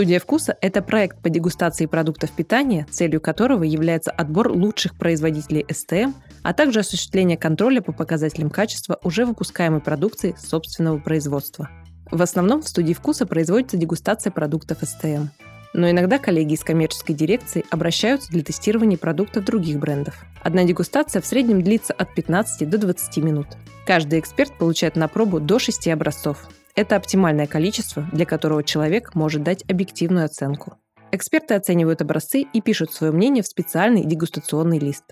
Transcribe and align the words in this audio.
Студия 0.00 0.20
вкуса– 0.20 0.56
это 0.62 0.82
проект 0.82 1.20
по 1.20 1.28
дегустации 1.28 1.86
продуктов 1.86 2.30
питания, 2.30 2.86
целью 2.90 3.20
которого 3.20 3.64
является 3.64 4.10
отбор 4.10 4.50
лучших 4.50 4.96
производителей 4.96 5.66
СТМ, 5.68 6.12
а 6.42 6.54
также 6.54 6.80
осуществление 6.80 7.36
контроля 7.36 7.82
по 7.82 7.92
показателям 7.92 8.50
качества 8.50 8.98
уже 9.02 9.26
выпускаемой 9.26 9.80
продукции 9.80 10.34
собственного 10.38 10.98
производства. 10.98 11.68
В 12.10 12.22
основном 12.22 12.62
в 12.62 12.68
студии 12.68 12.94
вкуса 12.94 13.26
производится 13.26 13.76
дегустация 13.76 14.30
продуктов 14.30 14.78
СТМ. 14.82 15.26
Но 15.72 15.88
иногда 15.88 16.18
коллеги 16.18 16.54
из 16.54 16.64
коммерческой 16.64 17.14
дирекции 17.14 17.64
обращаются 17.70 18.30
для 18.30 18.42
тестирования 18.42 18.98
продуктов 18.98 19.44
других 19.44 19.78
брендов. 19.78 20.24
Одна 20.42 20.64
дегустация 20.64 21.22
в 21.22 21.26
среднем 21.26 21.62
длится 21.62 21.92
от 21.92 22.14
15 22.14 22.68
до 22.68 22.78
20 22.78 23.16
минут. 23.18 23.46
Каждый 23.86 24.18
эксперт 24.18 24.56
получает 24.58 24.96
на 24.96 25.06
пробу 25.08 25.38
до 25.38 25.58
6 25.58 25.88
образцов. 25.88 26.48
Это 26.74 26.96
оптимальное 26.96 27.46
количество, 27.46 28.08
для 28.12 28.26
которого 28.26 28.64
человек 28.64 29.14
может 29.14 29.42
дать 29.42 29.64
объективную 29.68 30.24
оценку. 30.24 30.74
Эксперты 31.12 31.54
оценивают 31.54 32.02
образцы 32.02 32.42
и 32.52 32.60
пишут 32.60 32.92
свое 32.92 33.12
мнение 33.12 33.42
в 33.42 33.48
специальный 33.48 34.04
дегустационный 34.04 34.78
лист. 34.78 35.04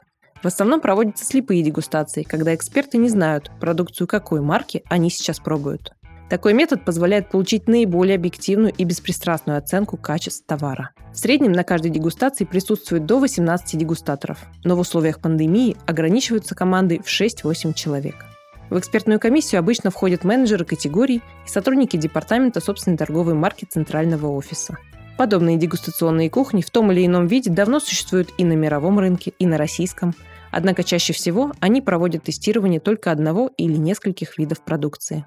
В 0.43 0.47
основном 0.47 0.81
проводятся 0.81 1.25
слепые 1.25 1.65
дегустации, 1.65 2.23
когда 2.23 2.55
эксперты 2.55 2.97
не 2.97 3.09
знают, 3.09 3.51
продукцию 3.61 4.07
какой 4.07 4.41
марки 4.41 4.85
они 4.89 5.11
сейчас 5.11 5.41
пробуют. 5.41 5.93
Такой 6.29 6.53
метод 6.53 6.85
позволяет 6.85 7.31
получить 7.31 7.69
наиболее 7.69 8.17
объективную 8.17 8.73
и 8.77 8.85
беспристрастную 8.85 9.59
оценку 9.59 9.97
качеств 9.97 10.45
товара. 10.47 10.91
В 11.13 11.19
среднем 11.19 11.53
на 11.53 11.65
каждой 11.65 11.91
дегустации 11.91 12.45
присутствует 12.45 13.07
до 13.07 13.19
18 13.19 13.79
дегустаторов, 13.79 14.39
но 14.63 14.77
в 14.77 14.81
условиях 14.81 15.21
пандемии 15.21 15.77
ограничиваются 15.87 16.55
команды 16.55 17.01
в 17.03 17.09
6-8 17.09 17.73
человек. 17.73 18.27
В 18.69 18.79
экспертную 18.79 19.19
комиссию 19.19 19.61
обычно 19.61 19.91
входят 19.91 20.25
менеджеры 20.25 20.67
категорий 20.67 21.23
и 21.47 21.49
сотрудники 21.49 21.97
департамента 21.97 22.61
собственной 22.61 22.99
торговой 22.99 23.33
марки 23.33 23.65
центрального 23.65 24.27
офиса. 24.27 24.77
Подобные 25.17 25.57
дегустационные 25.57 26.29
кухни 26.29 26.61
в 26.61 26.69
том 26.69 26.93
или 26.93 27.07
ином 27.07 27.27
виде 27.27 27.51
давно 27.51 27.81
существуют 27.81 28.29
и 28.37 28.45
на 28.45 28.53
мировом 28.53 28.99
рынке, 28.99 29.33
и 29.39 29.47
на 29.47 29.57
российском. 29.57 30.15
Однако 30.51 30.85
чаще 30.85 31.15
всего 31.15 31.53
они 31.61 31.81
проводят 31.81 32.25
тестирование 32.25 32.81
только 32.81 33.11
одного 33.11 33.51
или 33.57 33.77
нескольких 33.77 34.37
видов 34.37 34.61
продукции. 34.61 35.25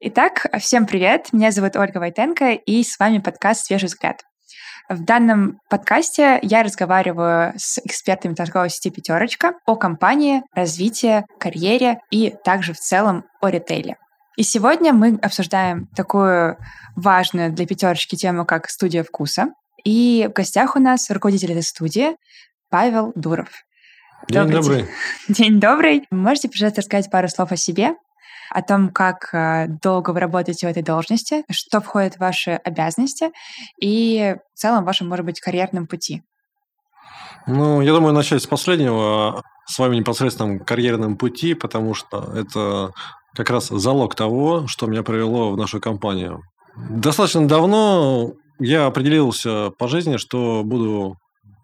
Итак, 0.00 0.46
всем 0.60 0.86
привет! 0.86 1.32
Меня 1.32 1.50
зовут 1.50 1.74
Ольга 1.74 1.98
Войтенко, 1.98 2.52
и 2.52 2.84
с 2.84 3.00
вами 3.00 3.18
подкаст 3.18 3.66
«Свежий 3.66 3.88
взгляд». 3.88 4.22
В 4.88 5.02
данном 5.02 5.58
подкасте 5.68 6.38
я 6.42 6.62
разговариваю 6.62 7.52
с 7.56 7.78
экспертами 7.78 8.34
торговой 8.34 8.70
сети 8.70 8.90
«Пятерочка» 8.90 9.54
о 9.66 9.74
компании, 9.74 10.44
развитии, 10.54 11.24
карьере 11.40 11.98
и 12.12 12.32
также 12.44 12.74
в 12.74 12.78
целом 12.78 13.24
о 13.40 13.48
ритейле. 13.48 13.96
И 14.36 14.44
сегодня 14.44 14.92
мы 14.92 15.18
обсуждаем 15.20 15.88
такую 15.96 16.58
важную 16.94 17.52
для 17.52 17.66
«Пятерочки» 17.66 18.14
тему, 18.14 18.46
как 18.46 18.70
студия 18.70 19.02
вкуса. 19.02 19.48
И 19.82 20.28
в 20.30 20.32
гостях 20.32 20.76
у 20.76 20.78
нас 20.78 21.10
руководитель 21.10 21.50
этой 21.50 21.64
студии 21.64 22.10
Павел 22.70 23.10
Дуров. 23.16 23.48
День 24.28 24.42
добрый. 24.42 24.62
добрый. 24.62 24.88
День 25.28 25.60
добрый. 25.60 26.06
Можете, 26.12 26.48
пожалуйста, 26.48 26.82
рассказать 26.82 27.10
пару 27.10 27.26
слов 27.26 27.50
о 27.50 27.56
себе, 27.56 27.94
о 28.50 28.62
том, 28.62 28.90
как 28.90 29.30
э, 29.32 29.66
долго 29.82 30.10
вы 30.10 30.20
работаете 30.20 30.66
в 30.66 30.70
этой 30.70 30.82
должности, 30.82 31.44
что 31.50 31.80
входит 31.80 32.14
в 32.14 32.20
ваши 32.20 32.52
обязанности 32.52 33.30
и 33.80 34.36
в 34.54 34.58
целом 34.58 34.84
вашем, 34.84 35.08
может 35.08 35.24
быть, 35.24 35.40
карьерном 35.40 35.86
пути. 35.86 36.22
Ну, 37.46 37.80
я 37.80 37.92
думаю, 37.92 38.12
начать 38.12 38.42
с 38.42 38.46
последнего, 38.46 39.42
с 39.66 39.78
вами 39.78 39.96
непосредственном 39.96 40.60
карьерном 40.60 41.16
пути, 41.16 41.54
потому 41.54 41.94
что 41.94 42.30
это 42.34 42.92
как 43.34 43.50
раз 43.50 43.68
залог 43.68 44.14
того, 44.14 44.66
что 44.66 44.86
меня 44.86 45.02
привело 45.02 45.50
в 45.52 45.56
нашу 45.56 45.80
компанию. 45.80 46.42
Достаточно 46.76 47.46
давно 47.48 48.32
я 48.58 48.86
определился 48.86 49.70
по 49.78 49.88
жизни, 49.88 50.16
что 50.16 50.62
буду 50.64 51.16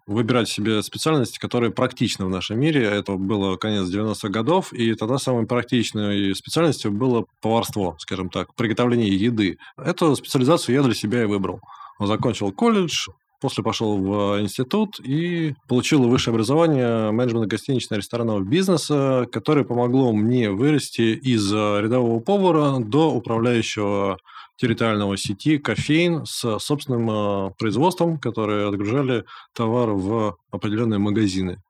выбирать 0.07 0.49
себе 0.49 0.83
специальности, 0.83 1.39
которые 1.39 1.71
практичны 1.71 2.25
в 2.25 2.29
нашем 2.29 2.59
мире. 2.59 2.83
Это 2.83 3.13
было 3.13 3.57
конец 3.57 3.87
90-х 3.89 4.29
годов, 4.29 4.71
и 4.73 4.93
тогда 4.93 5.17
самой 5.17 5.47
практичной 5.47 6.35
специальностью 6.35 6.91
было 6.91 7.25
поварство, 7.41 7.95
скажем 7.99 8.29
так, 8.29 8.53
приготовление 8.55 9.15
еды. 9.15 9.57
Эту 9.77 10.15
специализацию 10.15 10.75
я 10.75 10.83
для 10.83 10.93
себя 10.93 11.23
и 11.23 11.25
выбрал. 11.25 11.59
Закончил 11.99 12.51
колледж, 12.51 13.07
После 13.41 13.63
пошел 13.63 13.97
в 13.97 14.41
институт 14.41 14.99
и 15.03 15.53
получил 15.67 16.07
высшее 16.07 16.33
образование 16.33 17.11
менеджмента 17.11 17.47
гостинично-ресторанного 17.47 18.39
бизнеса, 18.39 19.27
которое 19.31 19.65
помогло 19.65 20.13
мне 20.13 20.49
вырасти 20.49 21.13
из 21.13 21.51
рядового 21.51 22.21
повара 22.21 22.79
до 22.79 23.11
управляющего 23.11 24.17
территориального 24.57 25.17
сети 25.17 25.57
кофеин 25.57 26.25
с 26.25 26.59
собственным 26.59 27.09
э, 27.09 27.51
производством, 27.57 28.19
которые 28.19 28.67
отгружали 28.67 29.25
товар 29.53 29.91
в 29.91 30.37
определенные 30.51 30.99
магазины. 30.99 31.61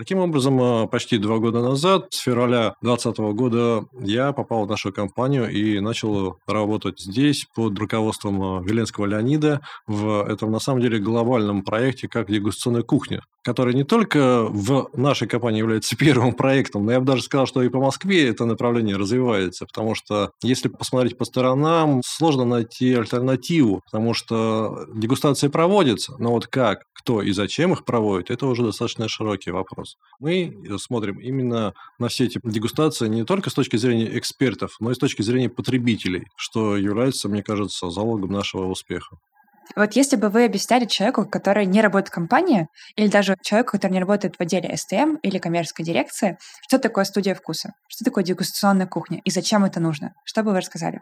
Таким 0.00 0.20
образом, 0.20 0.58
э, 0.62 0.88
почти 0.88 1.18
два 1.18 1.36
года 1.36 1.60
назад, 1.60 2.06
с 2.08 2.20
февраля 2.20 2.74
2020 2.80 3.18
года, 3.34 3.84
я 4.00 4.32
попал 4.32 4.64
в 4.64 4.68
нашу 4.70 4.94
компанию 4.94 5.50
и 5.50 5.78
начал 5.80 6.38
работать 6.46 6.98
здесь 6.98 7.46
под 7.54 7.78
руководством 7.78 8.42
э, 8.42 8.64
Веленского 8.66 9.04
Леонида 9.04 9.60
в 9.86 10.26
этом, 10.26 10.52
на 10.52 10.58
самом 10.58 10.80
деле, 10.80 11.00
глобальном 11.00 11.62
проекте 11.62 12.08
как 12.08 12.30
дегустационная 12.30 12.82
кухня, 12.82 13.20
который 13.42 13.74
не 13.74 13.84
только 13.84 14.44
в 14.44 14.90
нашей 14.94 15.28
компании 15.28 15.58
является 15.58 15.96
первым 15.98 16.32
проектом, 16.32 16.86
но 16.86 16.92
я 16.92 17.00
бы 17.00 17.06
даже 17.06 17.22
сказал, 17.22 17.46
что 17.46 17.62
и 17.62 17.68
по 17.68 17.80
Москве 17.80 18.28
это 18.28 18.44
направление 18.44 18.96
развивается, 18.96 19.66
потому 19.66 19.94
что 19.94 20.32
если 20.42 20.68
посмотреть 20.68 21.16
по 21.16 21.24
сторонам, 21.24 22.02
сложно 22.04 22.44
найти 22.44 22.94
альтернативу, 22.94 23.82
потому 23.84 24.14
что 24.14 24.86
дегустации 24.94 25.48
проводятся, 25.48 26.14
но 26.18 26.32
вот 26.32 26.46
как, 26.46 26.84
кто 26.92 27.22
и 27.22 27.32
зачем 27.32 27.72
их 27.72 27.84
проводит, 27.84 28.30
это 28.30 28.46
уже 28.46 28.62
достаточно 28.62 29.08
широкий 29.08 29.50
вопрос. 29.50 29.96
Мы 30.18 30.54
смотрим 30.78 31.18
именно 31.18 31.74
на 31.98 32.08
все 32.08 32.24
эти 32.24 32.40
дегустации 32.44 33.08
не 33.08 33.24
только 33.24 33.50
с 33.50 33.54
точки 33.54 33.76
зрения 33.76 34.18
экспертов, 34.18 34.76
но 34.80 34.90
и 34.90 34.94
с 34.94 34.98
точки 34.98 35.22
зрения 35.22 35.48
потребителей, 35.48 36.26
что 36.36 36.76
является, 36.76 37.28
мне 37.28 37.42
кажется, 37.42 37.90
залогом 37.90 38.32
нашего 38.32 38.66
успеха. 38.66 39.16
Вот 39.76 39.92
если 39.94 40.16
бы 40.16 40.28
вы 40.28 40.44
объясняли 40.44 40.84
человеку, 40.84 41.26
который 41.26 41.66
не 41.66 41.80
работает 41.80 42.08
в 42.08 42.14
компании, 42.14 42.68
или 42.96 43.08
даже 43.08 43.36
человеку, 43.42 43.72
который 43.72 43.92
не 43.92 44.00
работает 44.00 44.36
в 44.36 44.40
отделе 44.40 44.76
СТМ 44.76 45.16
или 45.22 45.38
коммерческой 45.38 45.84
дирекции, 45.84 46.38
что 46.68 46.78
такое 46.78 47.04
студия 47.04 47.34
вкуса, 47.34 47.72
что 47.88 48.04
такое 48.04 48.24
дегустационная 48.24 48.86
кухня? 48.86 49.20
И 49.24 49.30
зачем 49.30 49.64
это 49.64 49.80
нужно, 49.80 50.12
что 50.24 50.42
бы 50.42 50.52
вы 50.52 50.58
рассказали? 50.58 51.00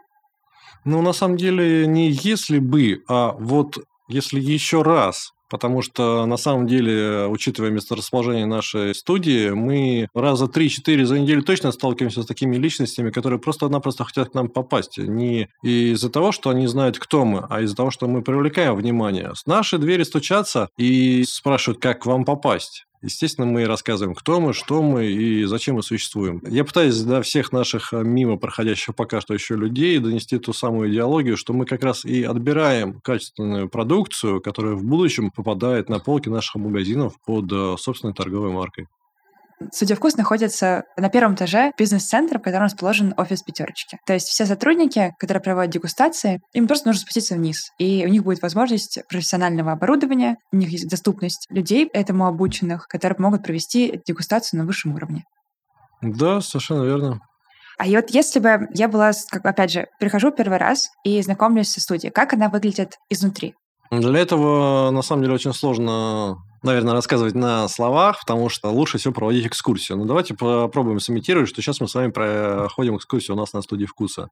Ну, 0.85 1.01
на 1.01 1.13
самом 1.13 1.37
деле, 1.37 1.87
не 1.87 2.09
если 2.11 2.59
бы, 2.59 3.03
а 3.07 3.33
вот 3.33 3.77
если 4.07 4.39
еще 4.39 4.81
раз 4.81 5.31
Потому 5.49 5.81
что, 5.81 6.25
на 6.25 6.37
самом 6.37 6.67
деле, 6.67 7.27
учитывая 7.27 7.71
месторасположение 7.71 8.45
нашей 8.45 8.93
студии, 8.93 9.49
мы 9.49 10.07
раза 10.13 10.45
3-4 10.45 11.05
за 11.05 11.19
неделю 11.19 11.41
точно 11.41 11.71
сталкиваемся 11.71 12.23
с 12.23 12.25
такими 12.25 12.55
личностями, 12.55 13.09
которые 13.09 13.39
просто-напросто 13.39 14.05
хотят 14.05 14.29
к 14.29 14.33
нам 14.33 14.47
попасть. 14.47 14.97
Не 14.97 15.49
из-за 15.63 16.09
того, 16.09 16.31
что 16.31 16.49
они 16.49 16.67
знают, 16.67 16.99
кто 16.99 17.25
мы, 17.25 17.45
а 17.49 17.61
из-за 17.61 17.75
того, 17.75 17.91
что 17.91 18.07
мы 18.07 18.21
привлекаем 18.21 18.75
внимание. 18.75 19.31
С 19.35 19.45
нашей 19.45 19.79
двери 19.79 20.03
стучатся 20.03 20.69
и 20.77 21.23
спрашивают, 21.23 21.81
как 21.81 22.03
к 22.03 22.05
вам 22.05 22.25
попасть. 22.25 22.85
Естественно, 23.01 23.47
мы 23.47 23.65
рассказываем, 23.65 24.13
кто 24.13 24.41
мы, 24.41 24.53
что 24.53 24.81
мы 24.81 25.07
и 25.07 25.45
зачем 25.45 25.75
мы 25.75 25.83
существуем. 25.83 26.41
Я 26.45 26.65
пытаюсь 26.65 26.99
до 27.01 27.21
всех 27.21 27.53
наших 27.53 27.93
э, 27.93 28.03
мимо 28.03 28.37
проходящих 28.37 28.93
пока 28.93 29.21
что 29.21 29.33
еще 29.33 29.55
людей 29.55 29.99
донести 29.99 30.37
ту 30.37 30.51
самую 30.51 30.91
идеологию, 30.91 31.37
что 31.37 31.53
мы 31.53 31.65
как 31.65 31.83
раз 31.83 32.03
и 32.03 32.23
отбираем 32.23 32.99
качественную 32.99 33.69
продукцию, 33.69 34.41
которая 34.41 34.75
в 34.75 34.83
будущем 34.83 35.31
попадает 35.31 35.87
на 35.87 35.99
полки 35.99 36.27
наших 36.27 36.55
магазинов 36.55 37.13
под 37.25 37.49
э, 37.51 37.75
собственной 37.77 38.13
торговой 38.13 38.51
маркой. 38.51 38.87
Судья 39.73 39.95
вкус 39.95 40.15
находится 40.15 40.83
на 40.97 41.09
первом 41.09 41.35
этаже 41.35 41.71
бизнес-центра, 41.77 42.39
в 42.39 42.41
котором 42.41 42.63
расположен 42.63 43.13
офис 43.17 43.43
пятерочки. 43.43 43.99
То 44.05 44.13
есть 44.13 44.27
все 44.27 44.45
сотрудники, 44.45 45.13
которые 45.19 45.41
проводят 45.41 45.71
дегустации, 45.71 46.41
им 46.53 46.67
просто 46.67 46.87
нужно 46.87 47.01
спуститься 47.01 47.35
вниз. 47.35 47.71
И 47.77 48.05
у 48.05 48.09
них 48.09 48.23
будет 48.23 48.41
возможность 48.41 48.99
профессионального 49.09 49.73
оборудования, 49.73 50.37
у 50.51 50.57
них 50.57 50.69
есть 50.69 50.87
доступность 50.87 51.47
людей 51.49 51.89
этому 51.93 52.25
обученных, 52.25 52.87
которые 52.87 53.17
могут 53.19 53.43
провести 53.43 54.01
дегустацию 54.07 54.59
на 54.59 54.65
высшем 54.65 54.95
уровне. 54.95 55.23
Да, 56.01 56.39
совершенно 56.41 56.83
верно. 56.83 57.19
А 57.77 57.85
вот 57.85 58.09
если 58.09 58.39
бы 58.39 58.67
я 58.73 58.87
была, 58.87 59.11
как, 59.29 59.45
опять 59.45 59.71
же, 59.71 59.87
прихожу 59.99 60.31
первый 60.31 60.57
раз 60.57 60.89
и 61.03 61.21
знакомлюсь 61.21 61.71
со 61.71 61.81
студией, 61.81 62.11
как 62.11 62.33
она 62.33 62.49
выглядит 62.49 62.97
изнутри? 63.09 63.55
Для 63.91 64.19
этого, 64.19 64.91
на 64.91 65.01
самом 65.01 65.23
деле, 65.23 65.35
очень 65.35 65.53
сложно 65.53 66.37
наверное, 66.63 66.93
рассказывать 66.93 67.35
на 67.35 67.67
словах, 67.67 68.19
потому 68.21 68.49
что 68.49 68.69
лучше 68.69 68.97
всего 68.97 69.13
проводить 69.13 69.47
экскурсию. 69.47 69.97
Но 69.97 70.03
ну, 70.03 70.07
давайте 70.07 70.33
попробуем 70.33 70.99
сымитировать, 70.99 71.49
что 71.49 71.61
сейчас 71.61 71.79
мы 71.79 71.87
с 71.87 71.95
вами 71.95 72.11
проходим 72.11 72.97
экскурсию 72.97 73.35
у 73.35 73.39
нас 73.39 73.53
на 73.53 73.61
студии 73.61 73.85
вкуса. 73.85 74.29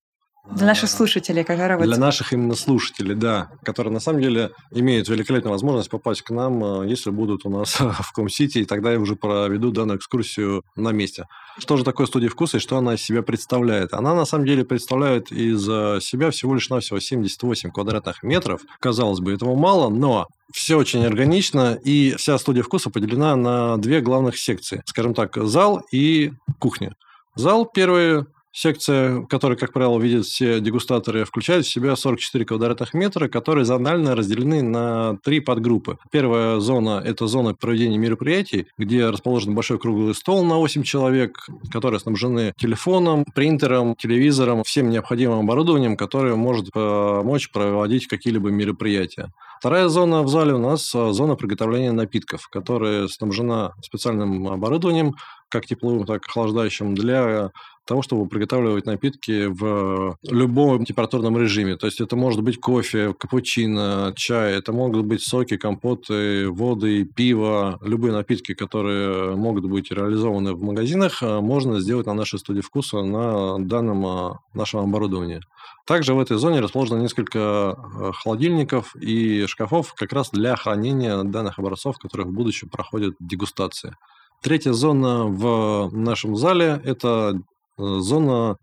Для 0.52 0.68
наших 0.68 0.90
слушателей, 0.90 1.44
которые... 1.44 1.78
Для 1.80 1.98
наших 1.98 2.34
именно 2.34 2.56
слушателей, 2.56 3.16
да, 3.16 3.50
которые 3.64 3.94
на 3.94 4.00
самом 4.00 4.22
деле 4.22 4.52
имеют 4.72 5.08
великолепную 5.10 5.52
возможность 5.52 5.90
попасть 5.90 6.22
к 6.22 6.30
нам, 6.32 6.84
э, 6.84 6.88
если 6.88 7.10
будут 7.10 7.46
у 7.46 7.50
нас 7.50 7.80
в 7.80 8.12
Ком-Сити, 8.14 8.60
и 8.60 8.66
тогда 8.66 8.94
я 8.94 9.00
уже 9.00 9.16
проведу 9.16 9.72
данную 9.72 9.98
экскурсию 9.98 10.64
на 10.76 10.92
месте. 10.92 11.26
Что 11.58 11.78
же 11.78 11.84
такое 11.84 12.08
студия 12.08 12.30
вкуса 12.30 12.58
и 12.58 12.60
что 12.60 12.78
она 12.78 12.96
из 12.96 13.02
себя 13.02 13.22
представляет? 13.22 13.94
Она 13.94 14.14
на 14.14 14.26
самом 14.26 14.46
деле 14.46 14.64
представляет 14.64 15.32
из 15.32 15.64
себя 16.04 16.32
всего 16.32 16.54
лишь 16.54 16.70
навсего 16.70 17.00
78 17.00 17.72
квадратных 17.72 18.24
метров. 18.24 18.62
Казалось 18.80 19.20
бы, 19.20 19.34
этого 19.34 19.56
мало, 19.56 19.90
но 19.90 20.28
все 20.54 20.76
очень 20.76 21.06
органично, 21.06 21.78
и 21.84 22.16
вся 22.18 22.38
студия 22.38 22.64
вкуса 22.64 22.90
поделена 22.90 23.36
на 23.36 23.78
две 23.78 24.02
главных 24.02 24.38
секции. 24.38 24.82
Скажем 24.86 25.14
так, 25.14 25.36
зал 25.36 25.82
и 25.92 26.32
кухня. 26.60 26.94
Зал 27.36 27.66
первый 27.66 28.26
Секция, 28.54 29.22
которую, 29.24 29.58
как 29.58 29.72
правило, 29.72 30.00
видят 30.00 30.26
все 30.26 30.60
дегустаторы, 30.60 31.26
включает 31.26 31.66
в 31.66 31.70
себя 31.70 31.96
44 31.96 32.44
квадратных 32.44 32.96
метра, 32.96 33.28
которые 33.28 33.66
зонально 33.66 34.16
разделены 34.16 34.64
на 34.64 35.18
три 35.24 35.42
подгруппы. 35.42 36.00
Первая 36.12 36.60
зона– 36.60 37.00
это 37.06 37.28
зона 37.28 37.54
проведения 37.54 38.00
мероприятий, 38.00 38.66
где 38.78 39.10
расположен 39.10 39.54
большой 39.54 39.78
круглый 39.78 40.16
стол 40.16 40.44
на 40.44 40.56
8 40.56 40.82
человек, 40.82 41.48
которые 41.72 42.00
снабжены 42.00 42.54
телефоном, 42.58 43.26
принтером, 43.36 43.96
телевизором, 43.96 44.64
всем 44.64 44.90
необходимым 44.90 45.42
оборудованием, 45.42 45.96
которое 45.96 46.36
может 46.36 46.72
помочь 46.72 47.52
проводить 47.52 48.08
какие-либо 48.08 48.50
мероприятия. 48.50 49.32
Вторая 49.60 49.88
зона 49.88 50.24
в 50.24 50.30
зале 50.30 50.54
у 50.54 50.60
нас 50.60 50.92
зона 50.92 51.36
приготовления 51.36 51.92
напитков, 51.92 52.48
которая 52.48 53.08
снабжена 53.08 53.74
специальным 53.84 54.48
оборудованием, 54.48 55.16
как 55.50 55.66
тепловым, 55.66 56.06
так 56.06 56.26
и 56.26 56.30
охлаждающим, 56.30 56.96
для 56.96 57.52
того, 57.88 58.02
чтобы 58.02 58.28
приготавливать 58.28 58.86
напитки 58.86 59.48
в 59.48 60.18
любом 60.24 60.86
температурном 60.86 61.38
режиме. 61.38 61.78
То 61.78 61.88
есть 61.88 62.02
это 62.02 62.16
может 62.16 62.44
быть 62.44 62.60
кофе, 62.60 63.14
капучино, 63.14 64.14
чай, 64.16 64.54
это 64.56 64.74
могут 64.74 65.06
быть 65.06 65.22
соки, 65.24 65.58
компоты, 65.58 66.50
воды, 66.50 67.06
пиво, 67.06 67.80
любые 67.82 68.14
напитки, 68.14 68.54
которые 68.54 69.36
могут 69.36 69.66
быть 69.66 69.90
реализованы 69.92 70.54
в 70.54 70.62
магазинах, 70.62 71.24
а, 71.24 71.42
можно 71.42 71.80
сделать 71.80 72.06
на 72.06 72.14
нашей 72.14 72.40
студии 72.40 72.62
вкуса 72.62 73.02
на 73.02 73.58
данном 73.60 74.06
а, 74.06 74.40
нашем 74.54 74.82
оборудовании. 74.82 75.40
Также 75.86 76.14
в 76.14 76.20
этой 76.20 76.38
зоне 76.38 76.60
расположено 76.60 77.02
несколько 77.02 77.40
а, 77.40 78.12
холодильников 78.14 78.96
и 78.98 79.46
шкафов 79.48 79.94
как 79.94 80.12
раз 80.12 80.30
для 80.32 80.56
хранения 80.58 81.24
данных 81.24 81.58
образцов, 81.58 81.98
которые 81.98 82.28
в 82.28 82.34
будущем 82.34 82.70
проходят 82.70 83.16
дегустации. 83.20 83.96
Третья 84.44 84.74
зона 84.74 85.26
в 85.26 85.90
нашем 85.94 86.36
зале– 86.36 86.80
это 86.84 87.08
Э, 87.30 87.57
зона 87.78 88.58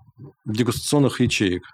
дегустационных 0.44 1.20
ячеек. 1.20 1.64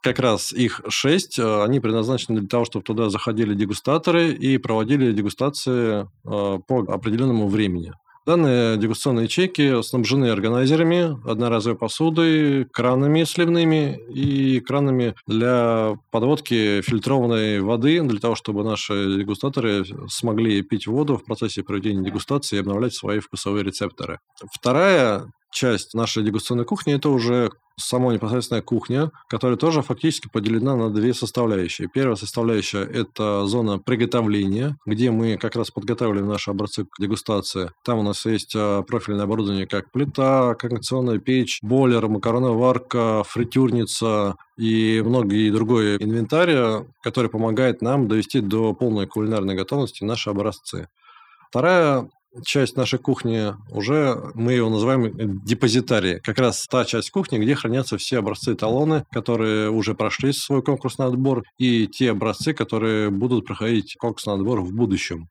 Как 0.00 0.18
раз 0.20 0.52
их 0.52 0.80
шесть, 0.88 1.38
э, 1.38 1.62
они 1.64 1.80
предназначены 1.80 2.40
для 2.40 2.48
того, 2.48 2.64
чтобы 2.64 2.84
туда 2.84 3.10
заходили 3.10 3.54
дегустаторы 3.54 4.32
и 4.32 4.58
проводили 4.58 5.12
дегустации 5.12 6.02
э, 6.02 6.06
по 6.24 6.78
определенному 6.88 7.48
времени. 7.48 7.92
Данные 8.28 8.76
дегустационные 8.76 9.24
ячейки 9.24 9.80
снабжены 9.80 10.26
органайзерами, 10.26 11.18
одноразовой 11.26 11.78
посудой, 11.78 12.66
кранами 12.66 13.24
сливными 13.24 13.98
и 14.12 14.60
кранами 14.60 15.14
для 15.26 15.94
подводки 16.10 16.82
фильтрованной 16.82 17.62
воды, 17.62 18.02
для 18.02 18.20
того, 18.20 18.34
чтобы 18.34 18.64
наши 18.64 19.16
дегустаторы 19.16 19.86
смогли 20.10 20.60
пить 20.60 20.86
воду 20.86 21.16
в 21.16 21.24
процессе 21.24 21.62
проведения 21.62 22.04
дегустации 22.04 22.56
и 22.56 22.60
обновлять 22.60 22.92
свои 22.92 23.20
вкусовые 23.20 23.64
рецепторы. 23.64 24.18
Вторая 24.52 25.32
часть 25.50 25.94
нашей 25.94 26.22
дегустационной 26.22 26.66
кухни– 26.66 26.92
это 26.96 27.08
уже 27.08 27.48
сама 27.78 28.12
непосредственная 28.12 28.62
кухня, 28.62 29.10
которая 29.28 29.56
тоже 29.56 29.82
фактически 29.82 30.28
поделена 30.28 30.76
на 30.76 30.90
две 30.90 31.14
составляющие. 31.14 31.88
Первая 31.88 32.16
составляющая– 32.16 32.82
это 32.92 33.46
зона 33.46 33.78
приготовления, 33.78 34.76
где 34.86 35.10
мы 35.10 35.36
как 35.36 35.56
раз 35.56 35.70
подготавливаем 35.70 36.28
наши 36.28 36.50
образцы 36.50 36.84
к 36.84 37.00
дегустации. 37.00 37.70
Там 37.84 37.98
у 37.98 38.02
нас 38.02 38.24
есть 38.26 38.54
а, 38.56 38.82
профильное 38.82 39.24
оборудование, 39.24 39.66
как 39.66 39.90
плита, 39.90 40.54
конвекционная 40.54 41.18
печь, 41.18 41.60
бойлер, 41.62 42.06
макароноварка, 42.08 43.22
фритюрница 43.24 44.36
и 44.56 45.02
многие 45.04 45.50
другое 45.50 45.96
инвентарь, 45.98 46.84
который 47.02 47.30
помогает 47.30 47.80
нам 47.80 48.08
довести 48.08 48.40
до 48.40 48.74
полной 48.74 49.06
кулинарной 49.06 49.54
готовности 49.54 50.04
наши 50.04 50.30
образцы. 50.30 50.88
Вторая 51.48 52.10
часть 52.44 52.76
нашей 52.76 52.98
кухни 52.98 53.54
уже, 53.70 54.30
мы 54.34 54.52
ее 54.52 54.68
называем 54.68 55.40
депозитарий. 55.44 56.20
Как 56.20 56.38
раз 56.38 56.66
та 56.66 56.84
часть 56.84 57.10
кухни, 57.10 57.38
где 57.38 57.54
хранятся 57.54 57.98
все 57.98 58.18
образцы 58.18 58.54
талоны, 58.54 59.04
которые 59.10 59.70
уже 59.70 59.94
прошли 59.94 60.32
свой 60.32 60.62
конкурсный 60.62 61.06
отбор, 61.06 61.42
и 61.58 61.86
те 61.86 62.10
образцы, 62.10 62.52
которые 62.52 63.10
будут 63.10 63.46
проходить 63.46 63.96
конкурсный 63.98 64.34
отбор 64.34 64.60
в 64.60 64.72
будущем. 64.72 65.28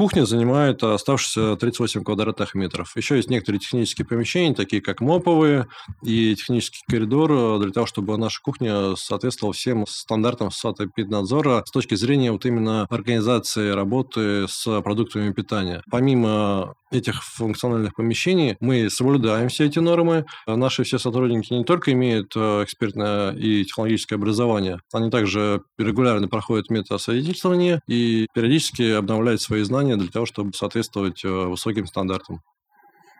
Кухня 0.00 0.24
занимает 0.24 0.82
оставшиеся 0.82 1.56
38 1.56 2.04
квадратных 2.04 2.54
метров. 2.54 2.96
Еще 2.96 3.16
есть 3.16 3.28
некоторые 3.28 3.60
технические 3.60 4.06
помещения, 4.06 4.54
такие 4.54 4.80
как 4.80 5.02
моповые 5.02 5.66
и 6.02 6.34
технический 6.34 6.80
коридор, 6.88 7.58
для 7.58 7.70
того, 7.70 7.84
чтобы 7.84 8.16
наша 8.16 8.40
кухня 8.40 8.96
соответствовала 8.96 9.52
всем 9.52 9.86
стандартам 9.86 10.50
САТ-Эпиднадзора 10.50 11.64
с 11.66 11.70
точки 11.70 11.96
зрения 11.96 12.32
вот 12.32 12.46
именно 12.46 12.86
организации 12.88 13.72
работы 13.72 14.48
с 14.48 14.80
продуктами 14.80 15.34
питания. 15.34 15.82
Помимо 15.90 16.76
этих 16.90 17.22
функциональных 17.22 17.94
помещений 17.94 18.56
мы 18.60 18.90
соблюдаем 18.90 19.48
все 19.48 19.66
эти 19.66 19.78
нормы. 19.78 20.26
Наши 20.46 20.84
все 20.84 20.98
сотрудники 20.98 21.52
не 21.52 21.64
только 21.64 21.92
имеют 21.92 22.32
э, 22.36 22.64
экспертное 22.64 23.32
и 23.32 23.64
технологическое 23.64 24.18
образование, 24.18 24.80
они 24.92 25.10
также 25.10 25.62
регулярно 25.78 26.28
проходят 26.28 26.70
метасвидетельствование 26.70 27.80
и 27.86 28.26
периодически 28.34 28.92
обновляют 28.92 29.40
свои 29.40 29.62
знания 29.62 29.89
для 29.96 30.08
того, 30.08 30.26
чтобы 30.26 30.52
соответствовать 30.52 31.24
э, 31.24 31.28
высоким 31.28 31.86
стандартам. 31.86 32.40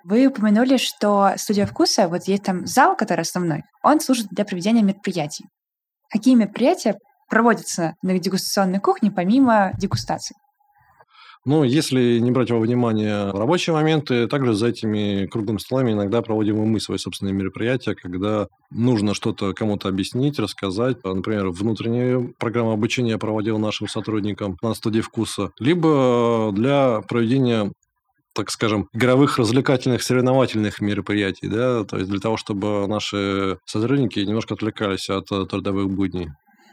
Вы 0.05 0.26
упомянули, 0.26 0.78
что 0.78 1.32
студия 1.37 1.67
вкуса, 1.67 2.08
вот 2.08 2.25
есть 2.25 2.44
там 2.44 2.67
зал, 2.67 2.96
который 2.96 3.20
основной, 3.20 3.62
он 3.82 4.00
служит 4.00 4.28
для 4.31 4.44
проведения 4.44 4.82
мероприятий. 4.82 5.44
Какие 6.08 6.34
мероприятия 6.34 6.96
проводятся 7.28 7.94
на 8.02 8.19
дегустационной 8.19 8.81
кухне 8.81 9.11
помимо 9.11 9.72
дегустаций? 9.78 10.37
Но 11.46 11.64
если 11.64 12.19
не 12.19 12.31
брать 12.31 12.50
во 12.50 12.58
внимание 12.58 13.31
рабочие 13.31 13.75
моменты, 13.75 14.26
также 14.26 14.54
за 14.54 14.69
этими 14.69 15.26
круглыми 15.26 15.58
столами 15.58 15.92
иногда 15.92 16.20
проводим 16.20 16.62
и 16.62 16.66
мы 16.66 16.81
свои 16.81 16.98
собственные 16.98 17.32
мероприятия, 17.32 17.94
когда 17.94 18.46
нужно 18.70 19.14
что-то 19.14 19.54
кому-то 19.54 19.88
объяснить, 19.88 20.38
рассказать. 20.38 21.02
Например, 21.02 21.48
внутреннюю 21.48 22.34
программу 22.38 22.72
обучения 22.72 23.12
я 23.12 23.19
проводил 23.19 23.58
нашим 23.58 23.88
сотрудникам 23.88 24.58
на 24.60 24.75
студии 24.75 25.00
вкуса, 25.00 25.50
либо 25.58 26.50
для 26.52 27.00
проведения 27.08 27.72
так 28.32 28.50
скажем, 28.50 28.88
игровых, 28.93 29.38
развлекательных, 29.38 30.02
соревновательных 30.04 30.81
мероприятий, 30.81 31.48
да, 31.48 31.82
то 31.84 31.98
есть 31.98 32.08
для 32.08 32.20
того, 32.20 32.36
чтобы 32.36 32.86
наши 32.86 33.58
сотрудники 33.65 34.20
немножко 34.20 34.55
отвлекались 34.55 35.10
от 35.10 35.26
трудовых 35.26 35.91
будней. 35.91 36.29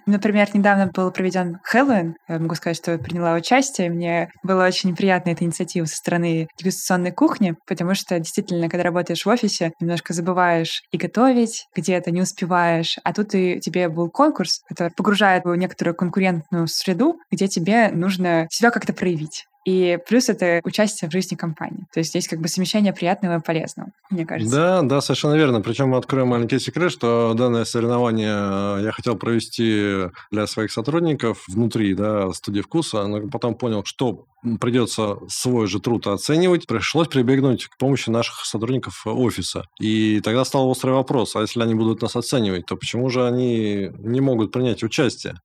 Например, 0.07 0.47
недавно 0.53 0.87
был 0.87 1.11
проведен 1.11 1.59
Хэллоуин. 1.63 2.15
Я 2.29 2.39
могу 2.39 2.55
сказать, 2.55 2.77
что 2.77 2.97
приняла 2.97 3.33
участие. 3.33 3.89
Мне 3.89 4.31
была 4.41 4.65
очень 4.65 4.95
приятна 4.95 5.31
эта 5.31 5.43
инициатива 5.43 5.83
со 5.83 5.97
стороны 5.97 6.47
дегустационной 6.57 7.11
кухни, 7.11 7.55
потому 7.67 7.93
что 7.93 8.17
действительно, 8.17 8.69
когда 8.69 8.83
работаешь 8.83 9.25
в 9.25 9.29
офисе, 9.29 9.73
немножко 9.81 10.13
забываешь 10.13 10.83
и 10.91 10.97
готовить, 10.97 11.67
где-то 11.75 12.11
не 12.11 12.21
успеваешь. 12.21 12.97
А 13.03 13.11
тут 13.11 13.35
и 13.35 13.59
тебе 13.59 13.89
был 13.89 14.09
конкурс, 14.09 14.61
который 14.69 14.93
погружает 14.95 15.43
в 15.43 15.53
некоторую 15.55 15.93
конкурентную 15.93 16.67
среду, 16.67 17.19
где 17.29 17.49
тебе 17.49 17.89
нужно 17.89 18.47
себя 18.49 18.71
как-то 18.71 18.93
проявить. 18.93 19.45
И 19.67 19.99
плюс 20.07 20.29
это 20.29 20.61
участие 20.63 21.09
в 21.09 21.11
жизни 21.11 21.35
компании. 21.35 21.87
То 21.93 21.99
есть 21.99 22.11
здесь 22.11 22.29
как 22.29 22.39
бы 22.39 22.47
совмещение 22.47 22.93
приятного 22.93 23.39
и 23.39 23.41
полезного, 23.41 23.89
мне 24.09 24.25
кажется. 24.25 24.55
Да, 24.55 24.81
да, 24.81 25.01
совершенно 25.01 25.33
верно. 25.33 25.59
Причем 25.59 25.93
открою 25.93 26.25
маленький 26.25 26.57
секрет, 26.59 26.89
что 26.89 27.33
данное 27.33 27.65
соревнование 27.65 28.81
я 28.81 28.91
хотел 28.93 29.17
провести 29.17 30.09
для 30.31 30.47
своих 30.47 30.71
сотрудников 30.71 31.43
внутри 31.49 31.95
да, 31.95 32.31
студии 32.31 32.61
вкуса, 32.61 33.07
но 33.07 33.27
потом 33.27 33.55
понял, 33.55 33.83
что 33.83 34.27
придется 34.61 35.17
свой 35.27 35.67
же 35.67 35.81
труд 35.81 36.07
оценивать, 36.07 36.65
пришлось 36.65 37.09
прибегнуть 37.09 37.65
к 37.65 37.77
помощи 37.77 38.09
наших 38.09 38.45
сотрудников 38.45 39.05
офиса. 39.05 39.65
И 39.81 40.21
тогда 40.21 40.45
стал 40.45 40.69
острый 40.69 40.91
вопрос, 40.91 41.35
а 41.35 41.41
если 41.41 41.61
они 41.61 41.75
будут 41.75 42.01
нас 42.01 42.15
оценивать, 42.15 42.65
то 42.67 42.77
почему 42.77 43.09
же 43.09 43.27
они 43.27 43.91
не 43.99 44.21
могут 44.21 44.53
принять 44.53 44.81
участие? 44.81 45.41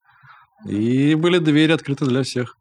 И 0.65 1.17
были 1.17 1.39
двери 1.39 1.73
открыты 1.73 2.05
для 2.07 2.23
всех. 2.23 2.57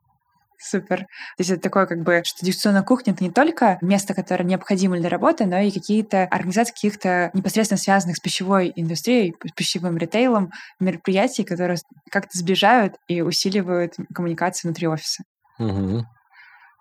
Супер. 0.62 1.00
То 1.00 1.06
есть 1.40 1.50
это 1.50 1.62
такое 1.62 1.88
как 1.88 2.04
бы, 2.04 2.22
что 2.24 2.46
дегустационная 2.46 2.84
кухня— 2.84 3.14
это 3.14 3.24
не 3.24 3.32
только 3.32 3.80
место, 3.82 4.14
которое 4.14 4.44
необходимо 4.44 4.98
для 4.98 5.10
работы, 5.10 5.46
но 5.46 5.58
и 5.60 5.72
какие-то 5.72 6.26
организации 6.26 6.74
каких-то 6.74 7.32
непосредственно 7.34 7.80
связанных 7.80 8.18
с 8.18 8.20
пищевой 8.20 8.72
индустрией, 8.76 9.36
с 9.44 9.52
пищевым 9.54 9.98
ритейлом, 9.98 10.52
мероприятий, 10.80 11.44
которые 11.44 11.80
как-то 12.12 12.38
сближают 12.38 12.96
и 13.08 13.22
усиливают 13.22 13.96
коммуникацию 14.14 14.70
внутри 14.70 14.88
офиса. 14.88 15.24
Угу. 15.58 16.06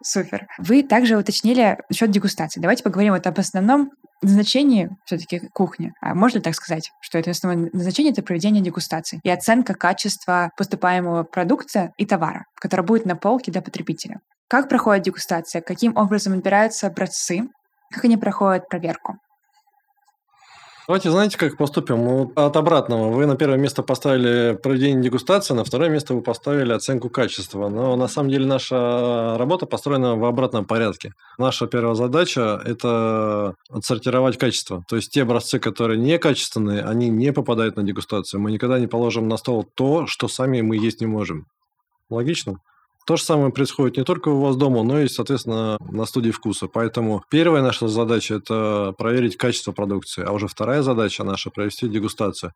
Супер. 0.03 0.47
Вы 0.59 0.83
также 0.83 1.17
уточнили 1.17 1.79
насчет 1.89 2.11
дегустации. 2.11 2.61
Давайте 2.61 2.83
поговорим 2.83 3.13
вот 3.13 3.27
об 3.27 3.39
основном 3.39 3.91
назначении 4.23 4.91
все-таки 5.05 5.41
кухни. 5.53 5.93
А 6.01 6.15
можно 6.15 6.41
так 6.41 6.55
сказать, 6.55 6.91
что 7.01 7.19
это 7.19 7.31
основное 7.31 7.71
назначение— 7.73 8.13
это 8.13 8.23
проведение 8.23 8.63
дегустации 8.63 9.21
и 9.23 9.31
оценка 9.31 9.75
качества 9.75 10.51
поступаемого 10.57 11.25
продукта 11.25 11.93
и 11.97 12.07
товара, 12.07 12.45
который 12.55 12.85
будет 12.85 13.07
на 13.07 13.17
полке 13.17 13.53
для 13.53 13.63
потребителя. 13.63 14.21
Как 14.49 14.69
проходит 14.69 15.05
дегустация? 15.05 15.63
Каким 15.63 15.97
образом 15.97 16.33
отбираются 16.33 16.87
образцы? 16.87 17.43
Как 17.93 18.05
они 18.05 18.17
проходят 18.17 18.69
проверку? 18.69 19.19
Давайте, 20.87 21.11
знаете, 21.11 21.39
как 21.39 21.57
поступим? 21.57 22.33
От 22.35 22.57
обратного. 22.57 23.11
Вы 23.11 23.27
на 23.27 23.37
первое 23.37 23.59
место 23.59 23.83
поставили 23.83 24.59
проведение 24.61 25.03
дегустации, 25.03 25.55
на 25.55 25.65
второе 25.65 25.89
место 25.89 26.15
вы 26.15 26.23
поставили 26.23 26.73
оценку 26.73 27.09
качества. 27.11 27.69
Но 27.69 27.97
на 27.97 28.09
самом 28.09 28.31
деле 28.31 28.47
наша 28.47 29.37
работа 29.39 29.67
построена 29.67 30.17
в 30.17 30.25
обратном 30.25 30.65
порядке. 30.65 31.13
Наша 31.39 31.67
первая 31.67 31.95
задача– 31.95 32.61
это 32.65 33.55
отсортировать 33.71 34.39
качество. 34.39 34.85
То 34.89 34.97
есть 34.97 35.13
те 35.13 35.23
образцы, 35.23 35.59
которые 35.59 35.99
некачественные, 35.99 36.83
они 36.83 37.09
не 37.09 37.33
попадают 37.33 37.77
на 37.77 37.83
дегустацию. 37.83 38.41
Мы 38.41 38.51
никогда 38.51 38.79
не 38.79 38.87
положим 38.87 39.29
на 39.29 39.37
стол 39.37 39.65
то, 39.75 40.07
что 40.07 40.29
сами 40.29 40.61
мы 40.61 40.77
есть 40.77 41.01
не 41.01 41.07
можем. 41.07 41.47
Логично? 42.09 42.59
То 43.11 43.17
же 43.17 43.25
самое 43.25 43.51
происходит 43.51 43.97
не 43.97 44.05
только 44.05 44.29
у 44.29 44.41
вас 44.41 44.55
дома, 44.55 44.85
но 44.85 45.01
и, 45.01 45.09
соответственно, 45.09 45.79
на 45.81 46.07
студии 46.07 46.31
вкуса. 46.31 46.69
Поэтому 46.69 47.25
первая 47.29 47.61
наша 47.61 47.89
задача– 47.89 48.35
это 48.37 48.95
проверить 48.97 49.37
качество 49.37 49.73
продукции, 49.73 50.23
а 50.25 50.31
уже 50.31 50.47
вторая 50.47 50.83
задача 50.83 51.25
наша– 51.25 51.51
провести 51.53 51.89
дегустацию. 51.89 52.53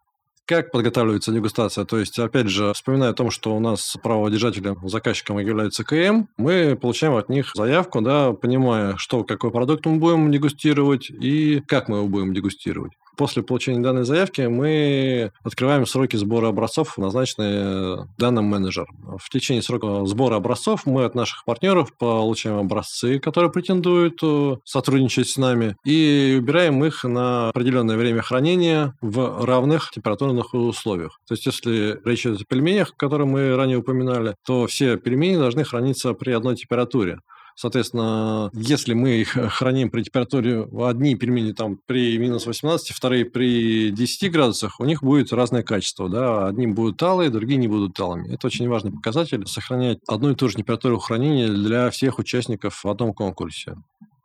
Как 0.46 0.70
подготавливается 0.70 1.32
дегустация? 1.32 1.84
То 1.84 1.98
есть, 1.98 2.20
опять 2.20 2.46
же, 2.46 2.72
вспоминая 2.72 3.10
о 3.10 3.14
том, 3.14 3.32
что 3.32 3.56
у 3.56 3.58
нас 3.58 3.96
праводержателем, 4.00 4.76
заказчиком 4.88 5.40
является 5.40 5.82
КМ, 5.82 6.28
мы 6.36 6.78
получаем 6.80 7.16
от 7.16 7.28
них 7.28 7.50
заявку, 7.56 8.00
да, 8.00 8.32
понимая, 8.32 8.94
что, 8.96 9.24
какой 9.24 9.50
продукт 9.50 9.84
мы 9.86 9.96
будем 9.96 10.30
дегустировать 10.30 11.10
и 11.10 11.62
как 11.66 11.88
мы 11.88 11.96
его 11.96 12.06
будем 12.06 12.32
дегустировать. 12.32 12.92
После 13.16 13.42
получения 13.42 13.80
данной 13.80 14.04
заявки 14.04 14.42
мы 14.42 15.32
открываем 15.42 15.86
сроки 15.86 16.16
сбора 16.16 16.48
образцов, 16.48 16.98
назначенные 16.98 18.08
данным 18.18 18.46
менеджером. 18.46 19.18
В 19.20 19.30
течение 19.30 19.62
срока 19.62 20.04
сбора 20.06 20.36
образцов 20.36 20.86
мы 20.86 21.04
от 21.04 21.14
наших 21.14 21.44
партнеров 21.44 21.96
получаем 21.96 22.58
образцы, 22.58 23.18
которые 23.18 23.50
претендуют 23.52 24.18
э, 24.22 24.56
сотрудничать 24.64 25.28
с 25.28 25.36
нами, 25.36 25.76
и 25.84 26.36
убираем 26.38 26.84
их 26.84 27.04
на 27.04 27.50
определенное 27.50 27.96
время 27.96 28.22
хранения 28.22 28.96
в 29.00 29.44
равных 29.44 29.90
температурных 29.90 30.54
условиях. 30.54 31.20
То 31.28 31.34
есть, 31.34 31.46
если 31.46 32.00
речь 32.04 32.26
идет 32.26 32.42
о 32.42 32.44
пельменях, 32.44 32.96
которые 32.96 33.26
мы 33.26 33.54
ранее 33.56 33.78
упоминали, 33.78 34.34
то 34.44 34.66
все 34.66 34.96
пельмени 34.96 35.36
должны 35.36 35.64
храниться 35.64 36.14
при 36.14 36.32
одной 36.32 36.56
температуре. 36.56 37.20
Соответственно, 37.54 38.50
если 38.52 38.94
мы 38.94 39.10
их 39.20 39.30
храним 39.52 39.90
при 39.90 40.02
температуре, 40.02 40.66
одни 40.80 41.14
пельмени 41.14 41.52
там 41.52 41.78
при 41.86 42.18
минус 42.18 42.46
18, 42.46 42.90
вторые 42.90 43.24
при 43.24 43.90
10 43.90 44.32
градусах, 44.32 44.80
у 44.80 44.84
них 44.84 45.02
будет 45.02 45.32
разное 45.32 45.62
качество. 45.62 46.08
Да? 46.08 46.48
Одни 46.48 46.66
будут 46.66 46.96
талые, 46.96 47.30
другие 47.30 47.58
не 47.58 47.68
будут 47.68 47.94
талыми. 47.94 48.32
Это 48.32 48.48
очень 48.48 48.68
важный 48.68 48.92
показатель, 48.92 49.46
сохранять 49.46 49.98
одну 50.08 50.30
и 50.30 50.34
ту 50.34 50.48
же 50.48 50.56
температуру 50.56 50.98
хранения 50.98 51.48
для 51.48 51.90
всех 51.90 52.18
участников 52.18 52.82
в 52.82 52.88
одном 52.88 53.14
конкурсе. 53.14 53.76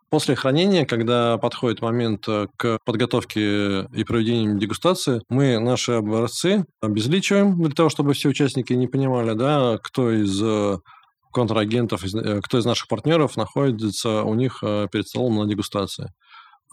После 0.10 0.36
хранения, 0.36 0.86
когда 0.86 1.38
подходит 1.38 1.82
момент 1.82 2.28
э, 2.28 2.48
к 2.58 2.80
подготовке 2.84 3.84
и 3.94 4.04
проведению 4.04 4.58
дегустации, 4.58 5.22
мы 5.30 5.60
наши 5.60 5.92
образцы 5.92 6.66
обезличиваем 6.82 7.62
для 7.62 7.76
того, 7.76 7.90
чтобы 7.90 8.14
все 8.14 8.30
участники 8.30 8.74
не 8.74 8.88
понимали, 8.88 9.34
да, 9.34 9.78
кто 9.84 10.12
из 10.12 10.42
э, 10.42 10.80
контрагентов, 11.32 12.04
э, 12.04 12.42
кто 12.42 12.58
из 12.58 12.66
наших 12.66 12.88
партнеров 12.88 13.38
находится 13.38 14.24
у 14.24 14.34
них 14.34 14.60
э, 14.64 14.88
перед 14.92 15.08
столом 15.08 15.38
на 15.38 15.46
дегустации. 15.46 16.14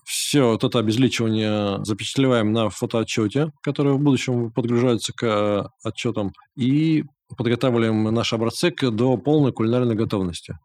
Все 0.04 0.52
вот 0.52 0.62
это 0.62 0.78
обезличивание 0.78 1.84
запечатлеваем 1.84 2.52
на 2.52 2.70
фотоотчете, 2.70 3.52
который 3.60 3.94
в 3.94 3.98
будущем 3.98 4.52
подгружается 4.52 5.12
к 5.12 5.22
э, 5.24 5.64
отчетам, 5.82 6.32
и 6.56 7.04
подготавливаем 7.36 8.04
наши 8.14 8.36
образцы 8.36 8.70
до 8.70 9.16
полной 9.16 9.52
кулинарной 9.52 9.96
готовности. 9.96 10.58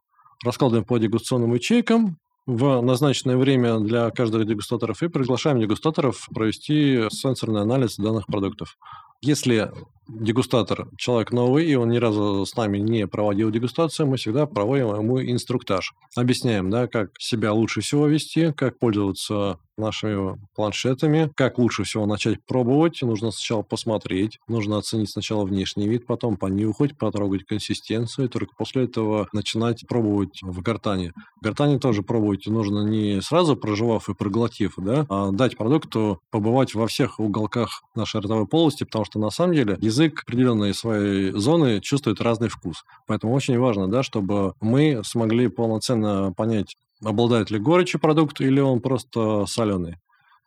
Раскладываем 0.43 0.86
по 0.86 0.98
дегустационным 0.98 1.53
ячейкам 1.53 2.17
в 2.45 2.81
назначенное 2.81 3.38
время 3.38 3.79
для 3.79 4.10
каждого 4.12 4.43
дегустаторов 4.43 5.01
и 5.03 5.07
приглашаем 5.07 5.60
дегустаторов 5.60 6.27
провести 6.33 7.07
сенсорный 7.10 7.62
анализ 7.62 7.98
данных 7.98 8.27
продуктов. 8.27 8.77
Если 9.21 9.71
дегустатор 10.08 10.88
человек 10.98 11.31
новый, 11.31 11.65
и 11.65 11.75
он 11.75 11.89
ни 11.89 11.98
разу 11.98 12.46
с 12.46 12.55
нами 12.55 12.77
не 12.77 13.08
проводил 13.08 13.51
дегустацию, 13.51 14.08
мы 14.08 14.17
всегда 14.17 14.46
проводим 14.46 14.96
ему 14.96 15.22
инструктаж. 15.22 15.93
Объясняем, 16.15 16.70
да, 16.70 16.88
как 16.88 17.12
себя 17.20 17.53
лучше 17.53 17.81
всего 17.81 18.08
вести, 18.08 18.51
как 18.53 18.79
пользоваться 18.79 19.60
нашими 19.77 20.38
планшетами, 20.55 21.31
как 21.36 21.58
лучше 21.58 21.84
всего 21.84 22.05
начать 22.05 22.46
пробовать. 22.46 23.01
Нужно 23.01 23.31
сначала 23.31 23.63
посмотреть, 23.63 24.39
нужно 24.48 24.77
оценить 24.77 25.10
сначала 25.10 25.43
внешний 25.43 25.88
вид, 25.88 26.05
потом 26.05 26.38
понюхать, 26.38 26.98
потрогать 26.98 27.46
консистенцию, 27.46 28.25
и 28.25 28.29
только 28.29 28.53
после 28.55 28.84
этого 28.84 29.27
начинать 29.34 29.86
пробовать 29.88 30.39
в 30.41 30.62
гортане. 30.62 31.13
В 31.39 31.43
гортане 31.43 31.79
тоже 31.79 32.03
пробовать 32.03 32.46
нужно 32.48 32.88
не 32.88 33.22
сразу 33.22 33.55
проживав 33.55 34.08
и 34.10 34.13
проглотив, 34.13 34.74
да, 34.77 35.05
а 35.10 35.31
дать 35.31 35.58
продукту 35.58 36.20
побывать 36.29 36.75
во 36.75 36.88
всех 36.88 37.20
уголках 37.20 37.84
нашей 37.96 38.22
ротовой 38.22 38.48
полости, 38.48 38.84
потому 38.84 39.05
что 39.05 39.20
на 39.20 39.29
самом 39.29 39.55
деле 39.55 39.77
язык 39.91 40.24
определенной 40.24 40.74
своей 40.74 41.31
зоны 41.31 41.81
чувствует 41.81 42.21
разный 42.21 42.50
вкус. 42.50 42.83
Поэтому 43.07 43.33
очень 43.33 43.60
важно, 43.60 43.88
да, 43.88 44.01
чтобы 44.03 44.53
мы 44.62 45.01
смогли 45.03 45.48
полноценно 45.48 46.33
понять, 46.33 46.75
обладает 47.03 47.51
ли 47.51 47.60
горечью 47.60 48.00
продукт 48.00 48.41
или 48.41 48.60
он 48.60 48.79
просто 48.79 49.45
соленый. 49.45 49.98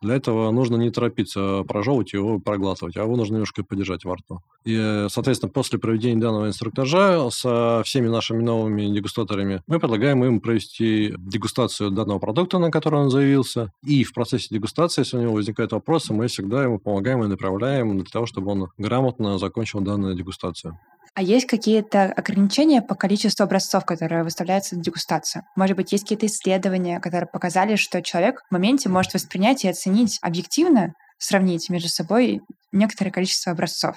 Для 0.05 0.15
этого 0.15 0.51
нужно 0.51 0.75
не 0.75 0.91
торопиться 0.91 1.63
прожевывать 1.67 2.13
его, 2.13 2.39
проглатывать, 2.39 2.95
а 2.95 3.01
его 3.01 3.15
нужно 3.15 3.33
немножко 3.33 3.63
подержать 3.63 4.05
во 4.05 4.15
рту. 4.15 4.39
И, 4.63 5.07
соответственно, 5.09 5.51
после 5.51 5.79
проведения 5.79 6.21
данного 6.21 6.47
инструктажа 6.47 7.27
со 7.31 7.81
всеми 7.83 8.07
нашими 8.07 8.43
новыми 8.43 8.93
дегустаторами 8.93 9.63
мы 9.65 9.79
предлагаем 9.79 10.23
им 10.23 10.41
провести 10.41 11.11
дегустацию 11.17 11.89
данного 11.89 12.19
продукта, 12.19 12.59
на 12.59 12.69
который 12.69 12.99
он 12.99 13.09
заявился. 13.09 13.71
И 13.83 14.03
в 14.03 14.13
процессе 14.13 14.49
дегустации, 14.51 15.01
если 15.01 15.17
у 15.17 15.21
него 15.21 15.33
возникают 15.33 15.71
вопросы, 15.71 16.13
мы 16.13 16.27
всегда 16.27 16.63
ему 16.63 16.77
помогаем 16.77 17.23
и 17.23 17.27
направляем 17.27 17.97
для 17.97 18.05
того, 18.05 18.27
чтобы 18.27 18.51
он 18.51 18.67
грамотно 18.77 19.39
закончил 19.39 19.81
данную 19.81 20.15
дегустацию. 20.15 20.79
А 21.15 21.21
есть 21.21 21.45
какие-то 21.45 22.03
ограничения 22.03 22.81
по 22.81 22.93
количеству 22.93 23.43
образцов, 23.43 23.85
которые 23.85 24.23
выставляются 24.23 24.75
на 24.75 24.83
дегустацию? 24.83 25.43
Может 25.55 25.77
быть, 25.77 25.93
есть 25.93 26.03
какие-то 26.03 26.25
исследования, 26.25 26.99
которые 26.99 27.27
показали, 27.27 27.77
что 27.77 28.01
человек 28.01 28.41
в 28.49 28.51
моменте 28.51 28.89
может 28.89 29.13
воспринять 29.13 29.63
и 29.63 29.69
оценить 29.69 30.19
объективно, 30.21 30.93
сравнить 31.17 31.69
между 31.69 31.87
собой 31.87 32.41
некоторое 32.73 33.11
количество 33.11 33.53
образцов. 33.53 33.95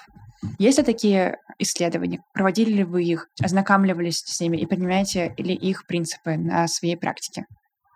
Есть 0.60 0.78
ли 0.78 0.84
такие 0.84 1.38
исследования? 1.58 2.20
Проводили 2.32 2.70
ли 2.70 2.84
вы 2.84 3.02
их? 3.02 3.26
Ознакомливались 3.42 4.18
с 4.24 4.40
ними 4.40 4.56
и 4.56 4.66
применяете 4.66 5.34
ли 5.38 5.54
их 5.54 5.86
принципы 5.88 6.36
на 6.36 6.68
своей 6.68 6.96
практике? 6.96 7.46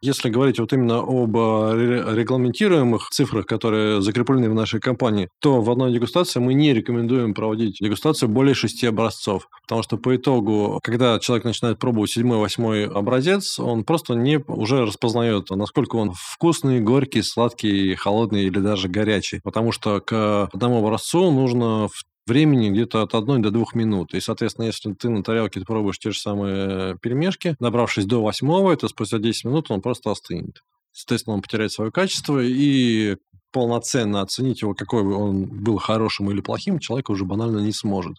Если 0.04 0.30
говорить 0.30 0.58
вот 0.58 0.72
именно 0.72 0.98
об 0.98 1.36
э, 1.36 2.14
регламентируемых 2.16 3.08
цифрах, 3.10 3.46
которые 3.46 4.02
закреплены 4.02 4.50
в 4.50 4.54
нашей 4.54 4.80
компании, 4.80 5.28
то 5.40 5.60
в 5.60 5.70
одной 5.70 5.92
дегустации 5.92 6.40
мы 6.40 6.54
не 6.54 6.74
рекомендуем 6.74 7.34
проводить 7.34 7.76
дегустацию 7.80 8.28
более 8.28 8.54
шести 8.54 8.84
образцов. 8.88 9.46
Потому 9.62 9.84
что 9.84 9.98
по 9.98 10.16
итогу, 10.16 10.80
когда 10.82 11.20
человек 11.20 11.44
начинает 11.44 11.78
пробовать 11.78 12.10
седьмой, 12.10 12.38
восьмой 12.38 12.86
образец, 12.88 13.60
он 13.60 13.84
просто 13.84 14.14
не 14.14 14.40
уже 14.48 14.84
распознает, 14.84 15.50
насколько 15.50 15.94
он 15.94 16.12
вкусный, 16.14 16.80
горький, 16.80 17.22
сладкий, 17.22 17.94
холодный 17.94 18.46
или 18.46 18.58
даже 18.58 18.88
горячий. 18.88 19.38
Потому 19.44 19.70
что 19.70 20.00
к 20.00 20.48
одному 20.52 20.84
образцу 20.84 21.30
нужно 21.30 21.86
в 21.86 22.02
времени 22.26 22.70
где-то 22.70 23.02
от 23.02 23.14
1 23.14 23.42
до 23.42 23.50
2 23.50 23.64
минут. 23.74 24.14
И, 24.14 24.20
соответственно, 24.20 24.66
если 24.66 24.92
ты 24.92 25.08
на 25.08 25.22
тарелке 25.22 25.60
пробуешь 25.60 25.98
те 25.98 26.10
же 26.10 26.18
самые 26.18 26.96
пельмешки, 26.98 27.56
добравшись 27.58 28.06
до 28.06 28.22
восьмого, 28.22 28.72
это 28.72 28.88
спустя 28.88 29.18
10 29.18 29.44
минут 29.44 29.70
он 29.70 29.80
просто 29.80 30.10
остынет. 30.10 30.62
Соответственно, 30.92 31.36
он 31.36 31.42
потеряет 31.42 31.72
свое 31.72 31.90
качество, 31.90 32.42
и 32.42 33.16
полноценно 33.52 34.22
оценить 34.22 34.62
его, 34.62 34.74
какой 34.74 35.02
он 35.02 35.44
был 35.44 35.78
хорошим 35.78 36.30
или 36.30 36.40
плохим, 36.40 36.78
человек 36.78 37.10
уже 37.10 37.24
банально 37.24 37.58
не 37.58 37.72
сможет. 37.72 38.16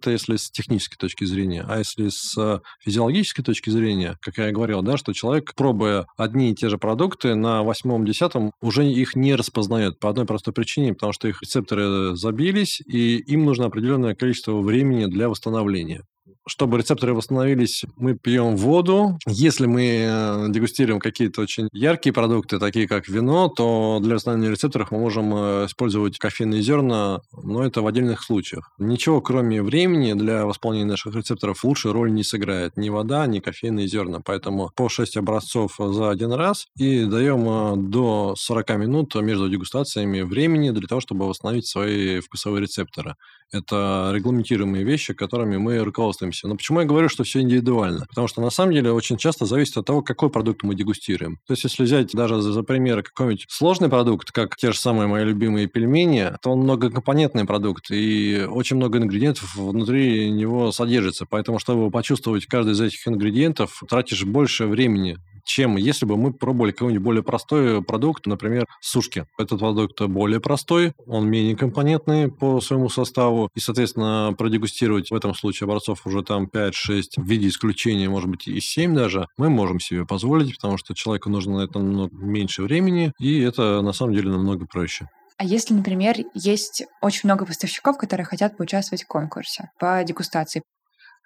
Это 0.00 0.12
если 0.12 0.36
с 0.36 0.50
технической 0.50 0.96
точки 0.96 1.24
зрения. 1.24 1.62
А 1.68 1.76
если 1.76 2.08
с 2.08 2.62
физиологической 2.80 3.44
точки 3.44 3.68
зрения, 3.68 4.16
как 4.22 4.38
я 4.38 4.50
говорил, 4.50 4.80
да, 4.80 4.96
что 4.96 5.12
человек, 5.12 5.54
пробуя 5.54 6.06
одни 6.16 6.52
и 6.52 6.54
те 6.54 6.70
же 6.70 6.78
продукты, 6.78 7.34
на 7.34 7.62
восьмом-десятом 7.62 8.52
уже 8.62 8.86
их 8.86 9.14
не 9.14 9.34
распознает 9.34 9.98
по 9.98 10.08
одной 10.08 10.24
простой 10.24 10.54
причине, 10.54 10.94
потому 10.94 11.12
что 11.12 11.28
их 11.28 11.42
рецепторы 11.42 12.16
забились, 12.16 12.80
и 12.80 13.18
им 13.18 13.44
нужно 13.44 13.66
определенное 13.66 14.14
количество 14.14 14.58
времени 14.58 15.04
для 15.04 15.28
восстановления. 15.28 16.04
Чтобы 16.46 16.78
рецепторы 16.78 17.14
восстановились, 17.14 17.84
мы 17.96 18.14
пьем 18.16 18.56
воду. 18.56 19.18
Если 19.26 19.66
мы 19.66 20.06
э, 20.08 20.46
дегустируем 20.48 21.00
какие-то 21.00 21.42
очень 21.42 21.68
яркие 21.72 22.12
продукты, 22.12 22.58
такие 22.58 22.88
как 22.88 23.08
вино, 23.08 23.48
то 23.48 23.98
для 24.02 24.14
восстановления 24.14 24.52
рецепторов 24.52 24.90
мы 24.90 24.98
можем 24.98 25.34
э, 25.34 25.66
использовать 25.66 26.18
кофейные 26.18 26.62
зерна, 26.62 27.20
но 27.32 27.64
это 27.64 27.82
в 27.82 27.86
отдельных 27.86 28.22
случаях. 28.22 28.72
Ничего, 28.78 29.20
кроме 29.20 29.62
времени, 29.62 30.14
для 30.14 30.46
восполнения 30.46 30.86
наших 30.86 31.14
рецепторов 31.14 31.64
лучше 31.64 31.92
роль 31.92 32.12
не 32.12 32.24
сыграет 32.24 32.76
ни 32.76 32.88
вода, 32.88 33.26
ни 33.26 33.40
кофейные 33.40 33.86
зерна. 33.86 34.20
Поэтому 34.24 34.70
по 34.74 34.88
6 34.88 35.18
образцов 35.18 35.76
за 35.78 36.10
один 36.10 36.32
раз 36.32 36.66
и 36.76 37.04
даем 37.04 37.48
э, 37.48 37.76
до 37.76 38.34
40 38.36 38.70
минут 38.78 39.14
между 39.14 39.48
дегустациями 39.48 40.22
времени 40.22 40.70
для 40.70 40.86
того, 40.88 41.00
чтобы 41.00 41.28
восстановить 41.28 41.66
свои 41.66 42.20
вкусовые 42.20 42.62
рецепторы. 42.62 43.14
Это 43.52 44.12
регламентируемые 44.14 44.84
вещи, 44.84 45.12
которыми 45.12 45.56
мы 45.56 45.78
руководствуемся. 45.78 46.46
Но 46.46 46.56
почему 46.56 46.80
я 46.80 46.86
говорю, 46.86 47.08
что 47.08 47.24
все 47.24 47.40
индивидуально? 47.40 48.06
Потому 48.06 48.28
что 48.28 48.40
на 48.40 48.50
самом 48.50 48.72
деле 48.72 48.92
очень 48.92 49.16
часто 49.16 49.44
зависит 49.44 49.76
от 49.76 49.86
того, 49.86 50.02
какой 50.02 50.30
продукт 50.30 50.62
мы 50.62 50.74
дегустируем. 50.74 51.38
То 51.46 51.52
есть, 51.52 51.64
если 51.64 51.82
взять 51.82 52.12
даже 52.12 52.40
за, 52.40 52.52
за 52.52 52.62
пример 52.62 53.02
какой-нибудь 53.02 53.46
сложный 53.48 53.88
продукт, 53.88 54.30
как 54.30 54.56
те 54.56 54.72
же 54.72 54.78
самые 54.78 55.08
мои 55.08 55.24
любимые 55.24 55.66
пельмени, 55.66 56.32
то 56.42 56.52
он 56.52 56.60
многокомпонентный 56.60 57.44
продукт, 57.44 57.90
и 57.90 58.46
очень 58.48 58.76
много 58.76 58.98
ингредиентов 58.98 59.54
внутри 59.56 60.30
него 60.30 60.70
содержится. 60.70 61.26
Поэтому, 61.26 61.58
чтобы 61.58 61.90
почувствовать 61.90 62.46
каждый 62.46 62.72
из 62.72 62.80
этих 62.80 63.06
ингредиентов, 63.08 63.82
тратишь 63.88 64.24
больше 64.24 64.66
времени 64.66 65.18
чем 65.44 65.76
если 65.76 66.06
бы 66.06 66.16
мы 66.16 66.32
пробовали 66.32 66.72
какой-нибудь 66.72 67.02
более 67.02 67.22
простой 67.22 67.82
продукт, 67.82 68.26
например, 68.26 68.66
сушки. 68.80 69.26
Этот 69.38 69.60
продукт 69.60 70.00
более 70.02 70.40
простой, 70.40 70.92
он 71.06 71.28
менее 71.28 71.56
компонентный 71.56 72.30
по 72.30 72.60
своему 72.60 72.88
составу, 72.88 73.48
и, 73.54 73.60
соответственно, 73.60 74.34
продегустировать 74.36 75.10
в 75.10 75.14
этом 75.14 75.34
случае 75.34 75.66
образцов 75.66 76.06
уже 76.06 76.22
там 76.22 76.48
5-6 76.52 76.72
в 77.16 77.24
виде 77.24 77.48
исключения, 77.48 78.08
может 78.08 78.28
быть, 78.28 78.48
и 78.48 78.60
7 78.60 78.94
даже, 78.94 79.26
мы 79.36 79.50
можем 79.50 79.80
себе 79.80 80.06
позволить, 80.06 80.54
потому 80.56 80.76
что 80.78 80.94
человеку 80.94 81.30
нужно 81.30 81.58
на 81.58 81.62
это 81.62 81.78
намного 81.78 82.16
меньше 82.16 82.62
времени, 82.62 83.12
и 83.18 83.40
это 83.40 83.82
на 83.82 83.92
самом 83.92 84.14
деле 84.14 84.30
намного 84.30 84.66
проще. 84.66 85.08
А 85.36 85.44
если, 85.44 85.72
например, 85.72 86.16
есть 86.34 86.84
очень 87.00 87.22
много 87.24 87.46
поставщиков, 87.46 87.96
которые 87.96 88.26
хотят 88.26 88.58
поучаствовать 88.58 89.04
в 89.04 89.06
конкурсе 89.06 89.70
по 89.78 90.04
дегустации, 90.04 90.62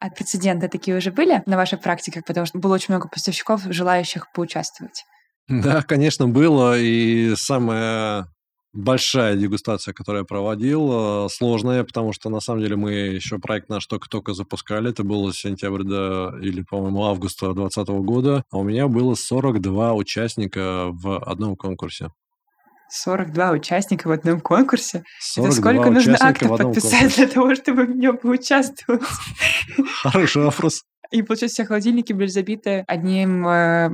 а 0.01 0.11
прецеденты 0.11 0.69
такие 0.69 0.97
уже 0.97 1.11
были 1.13 1.43
на 1.47 1.57
вашей 1.57 1.79
практике, 1.79 2.23
потому 2.27 2.47
что 2.47 2.59
было 2.59 2.75
очень 2.75 2.93
много 2.95 3.09
поставщиков, 3.09 3.63
желающих 3.65 4.31
поучаствовать? 4.33 5.05
Да, 5.49 5.83
конечно, 5.83 6.29
было. 6.29 6.79
И 6.79 7.35
самая 7.37 8.29
большая 8.73 9.37
дегустация, 9.37 9.95
которую 9.95 10.23
я 10.23 10.25
проводил, 10.27 11.29
сложная, 11.31 11.85
потому 11.85 12.13
что 12.13 12.29
на 12.29 12.41
самом 12.41 12.61
деле 12.63 12.77
мы 12.77 12.93
еще 12.93 13.39
проект 13.39 13.69
наш 13.69 13.87
только-только 13.87 14.35
запускали. 14.35 14.91
Это 14.91 15.05
было 15.05 15.33
сентябрь 15.33 15.85
до, 15.85 16.35
или, 16.41 16.63
по-моему, 16.63 17.05
августа 17.05 17.53
2020 17.53 17.89
года. 18.05 18.45
А 18.51 18.59
у 18.59 18.63
меня 18.65 18.89
было 18.89 19.15
42 19.15 19.95
участника 19.95 20.89
в 20.91 21.19
одном 21.19 21.57
конкурсе. 21.57 22.11
42 22.95 23.51
участника 23.51 24.09
в 24.09 24.13
одном 24.13 24.41
конкурсе. 24.41 25.05
Это 25.37 25.51
сколько 25.53 25.91
нужно 25.91 26.17
актов 26.21 26.57
подписать 26.59 26.93
конкурсе. 26.93 27.17
для 27.17 27.27
того, 27.27 27.55
чтобы 27.55 27.87
в 27.87 27.97
нем 27.97 28.17
поучаствовать? 28.17 29.03
Хороший 30.03 30.43
вопрос. 30.43 30.83
И 31.11 31.23
получается, 31.23 31.63
все 31.63 31.67
холодильники 31.67 32.13
были 32.13 32.29
забиты 32.29 32.85
одним 32.87 33.47
э, 33.47 33.91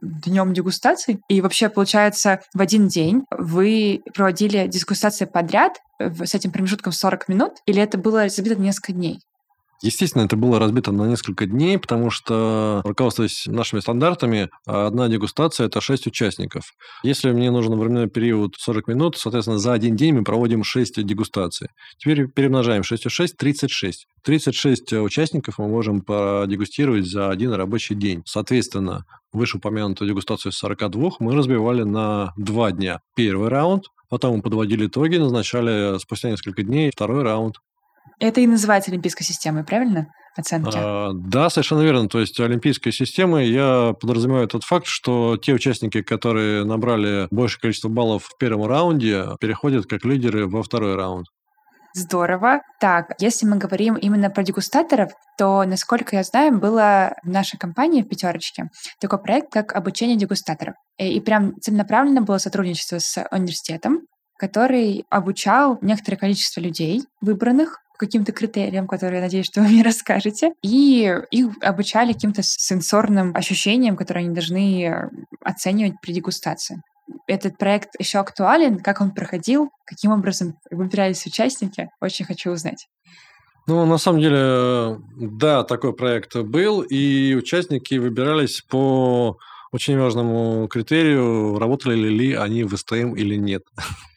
днем 0.00 0.52
дегустации. 0.52 1.20
И 1.28 1.40
вообще, 1.40 1.68
получается, 1.68 2.40
в 2.54 2.60
один 2.60 2.88
день 2.88 3.24
вы 3.30 4.02
проводили 4.14 4.66
дегустации 4.66 5.24
подряд 5.24 5.78
с 5.98 6.34
этим 6.34 6.52
промежутком 6.52 6.92
40 6.92 7.28
минут, 7.28 7.52
или 7.66 7.82
это 7.82 7.98
было 7.98 8.28
забито 8.28 8.56
несколько 8.56 8.92
дней? 8.92 9.20
Естественно, 9.82 10.22
это 10.22 10.36
было 10.36 10.58
разбито 10.58 10.92
на 10.92 11.06
несколько 11.06 11.46
дней, 11.46 11.78
потому 11.78 12.10
что, 12.10 12.80
руководствуясь 12.84 13.46
нашими 13.46 13.80
стандартами, 13.80 14.48
одна 14.66 15.08
дегустация– 15.08 15.66
это 15.68 15.80
6 15.80 16.06
участников. 16.06 16.72
Если 17.02 17.30
мне 17.32 17.50
нужен 17.50 17.78
временной 17.78 18.08
период 18.08 18.54
40 18.58 18.88
минут, 18.88 19.16
соответственно, 19.16 19.58
за 19.58 19.72
один 19.72 19.96
день 19.96 20.14
мы 20.14 20.24
проводим 20.24 20.64
6 20.64 21.04
дегустаций. 21.04 21.68
Теперь 21.98 22.28
перемножаем 22.28 22.82
6 22.82 23.06
и 23.06 23.08
6– 23.08 23.36
36. 23.38 24.06
36 24.22 24.92
участников 24.94 25.58
мы 25.58 25.68
можем 25.68 26.00
продегустировать 26.00 27.06
за 27.06 27.30
один 27.30 27.52
рабочий 27.52 27.94
день. 27.94 28.22
Соответственно, 28.24 29.04
вышеупомянутую 29.32 30.08
дегустацию 30.08 30.52
из 30.52 30.56
42 30.56 31.10
мы 31.18 31.34
разбивали 31.34 31.82
на 31.82 32.32
два 32.36 32.72
дня. 32.72 33.00
Первый 33.16 33.48
раунд, 33.48 33.84
потом 34.08 34.36
мы 34.36 34.42
подводили 34.42 34.86
итоги, 34.86 35.16
назначали 35.16 35.98
спустя 35.98 36.30
несколько 36.30 36.62
дней 36.62 36.90
второй 36.90 37.22
раунд. 37.22 37.56
Это 38.20 38.40
и 38.40 38.46
называется 38.46 38.90
олимпийской 38.90 39.24
системой, 39.24 39.64
правильно? 39.64 40.06
Оценки. 40.36 40.76
А, 40.76 41.12
да, 41.14 41.48
совершенно 41.48 41.82
верно. 41.82 42.08
То 42.08 42.20
есть 42.20 42.40
олимпийской 42.40 42.90
системы 42.90 43.44
я 43.44 43.94
подразумеваю 44.00 44.48
тот 44.48 44.64
факт, 44.64 44.86
что 44.86 45.36
те 45.36 45.52
участники, 45.52 46.02
которые 46.02 46.64
набрали 46.64 47.28
большее 47.30 47.60
количество 47.60 47.88
баллов 47.88 48.24
в 48.24 48.36
первом 48.38 48.66
раунде, 48.66 49.26
переходят 49.40 49.86
как 49.86 50.04
лидеры 50.04 50.48
во 50.48 50.62
второй 50.62 50.96
раунд. 50.96 51.26
Здорово. 51.96 52.62
Так, 52.80 53.12
если 53.20 53.46
мы 53.46 53.56
говорим 53.56 53.94
именно 53.94 54.28
про 54.28 54.42
дегустаторов, 54.42 55.12
то, 55.38 55.62
насколько 55.62 56.16
я 56.16 56.24
знаю, 56.24 56.58
было 56.58 57.14
в 57.22 57.28
нашей 57.28 57.56
компании 57.56 58.02
в 58.02 58.08
пятерочке 58.08 58.64
такой 59.00 59.22
проект, 59.22 59.52
как 59.52 59.72
обучение 59.76 60.16
дегустаторов. 60.16 60.74
И, 60.98 61.14
и 61.16 61.20
прям 61.20 61.54
целенаправленно 61.60 62.22
было 62.22 62.38
сотрудничество 62.38 62.98
с 62.98 63.24
университетом, 63.30 64.00
который 64.38 65.04
обучал 65.08 65.78
некоторое 65.82 66.16
количество 66.16 66.60
людей, 66.60 67.04
выбранных, 67.20 67.78
каким-то 67.96 68.32
критериям, 68.32 68.86
которые, 68.86 69.18
я 69.18 69.24
надеюсь, 69.24 69.46
что 69.46 69.60
вы 69.60 69.68
мне 69.68 69.82
расскажете, 69.84 70.52
и 70.62 71.14
их 71.30 71.48
обучали 71.60 72.12
каким-то 72.12 72.42
сенсорным 72.42 73.34
ощущениям, 73.34 73.96
которые 73.96 74.24
они 74.26 74.34
должны 74.34 74.84
э, 74.84 75.08
оценивать 75.40 76.00
при 76.00 76.12
дегустации. 76.12 76.82
Этот 77.26 77.58
проект 77.58 77.90
еще 77.98 78.18
актуален? 78.18 78.78
Как 78.78 79.00
он 79.00 79.10
проходил? 79.10 79.70
Каким 79.84 80.12
образом 80.12 80.56
выбирались 80.70 81.26
участники? 81.26 81.90
Очень 82.00 82.24
хочу 82.24 82.50
узнать. 82.50 82.88
Ну, 83.66 83.86
на 83.86 83.98
самом 83.98 84.20
деле, 84.20 85.00
да, 85.16 85.64
такой 85.64 85.94
проект 85.94 86.36
был, 86.36 86.82
и 86.82 87.34
участники 87.34 87.94
выбирались 87.94 88.60
по 88.60 89.38
очень 89.72 89.98
важному 89.98 90.68
критерию, 90.68 91.58
работали 91.58 92.08
ли 92.08 92.34
они 92.34 92.64
в 92.64 92.76
СТМ 92.76 93.14
или 93.14 93.36
нет. 93.36 93.64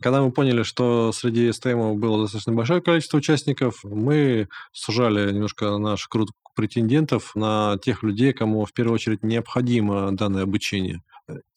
Когда 0.00 0.22
мы 0.22 0.30
поняли, 0.30 0.62
что 0.62 1.12
среди 1.12 1.50
СТМ 1.52 1.94
было 1.94 2.22
достаточно 2.22 2.52
большое 2.52 2.80
количество 2.80 3.18
участников, 3.18 3.80
мы 3.84 4.48
сужали 4.72 5.32
немножко 5.32 5.78
наш 5.78 6.06
круг 6.08 6.30
претендентов 6.54 7.34
на 7.34 7.78
тех 7.78 8.02
людей, 8.02 8.32
кому 8.32 8.64
в 8.64 8.72
первую 8.72 8.94
очередь 8.94 9.22
необходимо 9.22 10.10
данное 10.12 10.42
обучение. 10.42 11.02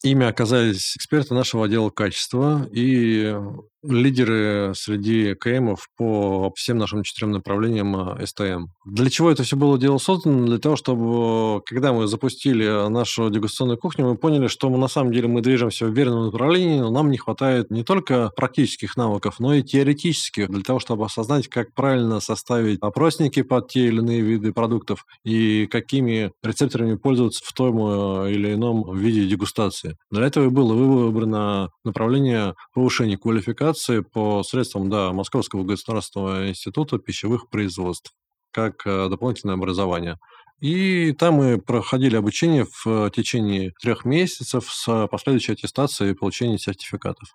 Ими 0.02 0.26
оказались 0.26 0.96
эксперты 0.96 1.34
нашего 1.34 1.64
отдела 1.64 1.90
качества 1.90 2.68
и 2.70 3.34
лидеры 3.82 4.72
среди 4.76 5.34
КМов 5.34 5.88
по 5.96 6.52
всем 6.54 6.78
нашим 6.78 7.02
четырем 7.02 7.32
направлениям 7.32 7.94
а, 7.96 8.18
СТМ. 8.24 8.66
Для 8.84 9.10
чего 9.10 9.30
это 9.30 9.42
все 9.42 9.56
было 9.56 9.78
дело 9.78 9.98
создано? 9.98 10.46
Для 10.46 10.58
того, 10.58 10.76
чтобы, 10.76 11.62
когда 11.64 11.92
мы 11.92 12.06
запустили 12.06 12.88
нашу 12.88 13.30
дегустационную 13.30 13.78
кухню, 13.78 14.06
мы 14.06 14.16
поняли, 14.16 14.46
что 14.46 14.70
мы 14.70 14.78
на 14.78 14.88
самом 14.88 15.12
деле 15.12 15.28
мы 15.28 15.40
движемся 15.42 15.86
в 15.86 15.92
верном 15.92 16.26
направлении, 16.26 16.80
но 16.80 16.90
нам 16.90 17.10
не 17.10 17.18
хватает 17.18 17.70
не 17.70 17.82
только 17.82 18.30
практических 18.36 18.96
навыков, 18.96 19.36
но 19.38 19.54
и 19.54 19.62
теоретических, 19.62 20.48
для 20.48 20.62
того, 20.62 20.78
чтобы 20.78 21.04
осознать, 21.04 21.48
как 21.48 21.74
правильно 21.74 22.20
составить 22.20 22.78
опросники 22.80 23.42
под 23.42 23.68
те 23.68 23.86
или 23.86 23.98
иные 23.98 24.20
виды 24.20 24.52
продуктов 24.52 25.06
и 25.24 25.66
какими 25.66 26.30
рецепторами 26.42 26.96
пользоваться 26.96 27.44
в 27.44 27.52
том 27.52 28.26
э, 28.26 28.32
или 28.32 28.54
ином 28.54 28.96
виде 28.96 29.26
дегустации. 29.26 29.96
Для 30.10 30.26
этого 30.26 30.46
и 30.46 30.48
было 30.48 30.74
выбрано 30.74 31.70
направление 31.84 32.54
повышения 32.74 33.16
квалификации 33.16 33.71
квалификации 33.72 34.00
по 34.00 34.42
средствам 34.42 34.90
да, 34.90 35.12
Московского 35.12 35.64
государственного 35.64 36.48
института 36.48 36.98
пищевых 36.98 37.48
производств 37.48 38.12
как 38.52 38.86
э, 38.86 39.08
дополнительное 39.08 39.54
образование. 39.54 40.18
И 40.60 41.12
там 41.12 41.36
мы 41.36 41.58
проходили 41.58 42.16
обучение 42.16 42.66
в 42.84 43.10
течение 43.10 43.72
трех 43.80 44.04
месяцев 44.04 44.70
с 44.70 45.08
последующей 45.08 45.52
аттестацией 45.52 46.10
и 46.10 46.14
получением 46.14 46.58
сертификатов. 46.58 47.34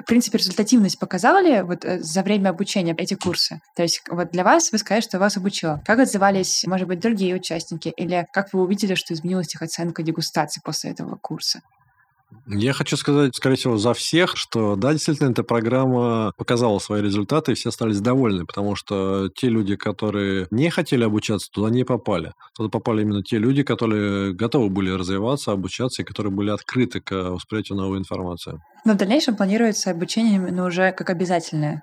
В 0.00 0.06
принципе, 0.06 0.38
результативность 0.38 0.98
показала 0.98 1.42
ли 1.42 1.60
вот 1.62 1.84
э, 1.84 2.00
за 2.00 2.22
время 2.22 2.48
обучения 2.48 2.94
эти 2.96 3.14
курсы? 3.14 3.60
То 3.76 3.82
есть 3.82 4.02
вот 4.08 4.30
для 4.30 4.42
вас 4.42 4.72
вы 4.72 4.78
сказали, 4.78 5.02
что 5.02 5.18
вас 5.18 5.36
обучило. 5.36 5.82
Как 5.84 5.98
отзывались, 5.98 6.64
может 6.66 6.88
быть, 6.88 7.00
другие 7.00 7.34
участники? 7.34 7.92
Или 7.96 8.26
как 8.32 8.54
вы 8.54 8.62
увидели, 8.62 8.94
что 8.94 9.12
изменилась 9.12 9.54
их 9.54 9.60
оценка 9.60 10.02
дегустации 10.02 10.62
после 10.64 10.92
этого 10.92 11.16
курса? 11.16 11.60
Я 12.46 12.72
хочу 12.72 12.96
сказать, 12.96 13.34
скорее 13.36 13.56
всего, 13.56 13.76
за 13.76 13.94
всех, 13.94 14.36
что 14.36 14.76
да, 14.76 14.92
действительно, 14.92 15.30
эта 15.30 15.42
программа 15.42 16.32
показала 16.36 16.78
свои 16.78 17.02
результаты, 17.02 17.52
и 17.52 17.54
все 17.54 17.68
остались 17.68 18.00
довольны, 18.00 18.46
потому 18.46 18.74
что 18.74 19.28
те 19.34 19.48
люди, 19.48 19.76
которые 19.76 20.46
не 20.50 20.70
хотели 20.70 21.04
обучаться, 21.04 21.50
туда 21.50 21.70
не 21.70 21.84
попали. 21.84 22.32
Туда 22.56 22.68
попали 22.68 23.02
именно 23.02 23.22
те 23.22 23.38
люди, 23.38 23.62
которые 23.62 24.34
готовы 24.34 24.70
были 24.70 24.90
развиваться, 24.90 25.52
обучаться, 25.52 26.02
и 26.02 26.04
которые 26.04 26.32
были 26.32 26.50
открыты 26.50 27.00
к 27.00 27.12
восприятию 27.12 27.78
новой 27.78 27.98
информации. 27.98 28.60
Но 28.84 28.94
в 28.94 28.96
дальнейшем 28.96 29.36
планируется 29.36 29.90
обучение 29.90 30.36
именно 30.36 30.64
уже 30.66 30.92
как 30.92 31.10
обязательное 31.10 31.82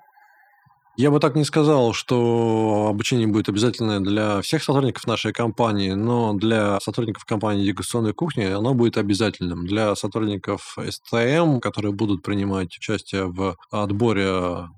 Я 1.00 1.10
бы 1.10 1.18
так 1.18 1.34
не 1.34 1.44
сказал, 1.44 1.94
что 1.94 2.88
обучение 2.90 3.26
будет 3.26 3.48
обязательное 3.48 4.00
для 4.00 4.42
всех 4.42 4.62
сотрудников 4.62 5.06
нашей 5.06 5.32
компании, 5.32 5.92
но 5.92 6.34
для 6.34 6.78
сотрудников 6.80 7.24
компании 7.24 7.64
дегустационной 7.64 8.12
кухни 8.12 8.42
оно 8.42 8.74
будет 8.74 8.98
обязательным. 8.98 9.64
Для 9.64 9.96
сотрудников 9.96 10.76
СТМ, 10.76 11.60
которые 11.60 11.92
будут 11.94 12.22
принимать 12.22 12.76
участие 12.76 13.32
в 13.32 13.56
отборе 13.70 14.68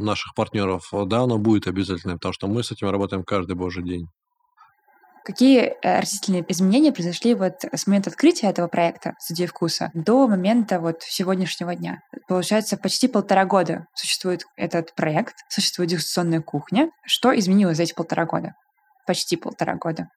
наших 0.00 0.34
партнеров, 0.34 0.88
да, 1.06 1.20
оно 1.20 1.38
будет 1.38 1.68
обязательным, 1.68 2.18
потому 2.18 2.32
что 2.32 2.48
мы 2.48 2.64
с 2.64 2.72
этим 2.72 2.90
работаем 2.90 3.22
каждый 3.22 3.54
божий 3.54 3.84
день. 3.84 4.08
Какие 5.24 5.76
э, 5.82 6.00
растительные 6.00 6.44
изменения 6.48 6.92
произошли 6.92 7.34
вот 7.34 7.64
с 7.72 7.86
момента 7.86 8.10
открытия 8.10 8.48
этого 8.48 8.68
проекта 8.68 9.14
«Студия 9.18 9.46
вкуса» 9.46 9.90
до 9.94 10.26
момента 10.26 10.80
вот 10.80 11.02
сегодняшнего 11.02 11.74
дня? 11.74 12.00
Получается, 12.26 12.76
почти 12.76 13.08
полтора 13.08 13.44
года 13.44 13.86
существует 13.94 14.44
этот 14.56 14.94
проект, 14.94 15.36
существует 15.48 15.90
дегустационная 15.90 16.40
кухня. 16.40 16.90
Что 17.04 17.36
изменилось 17.38 17.76
за 17.76 17.84
эти 17.84 17.94
полтора 17.94 18.26
года? 18.26 18.54
Почти 19.06 19.36
полтора 19.36 19.74
года 19.74 20.08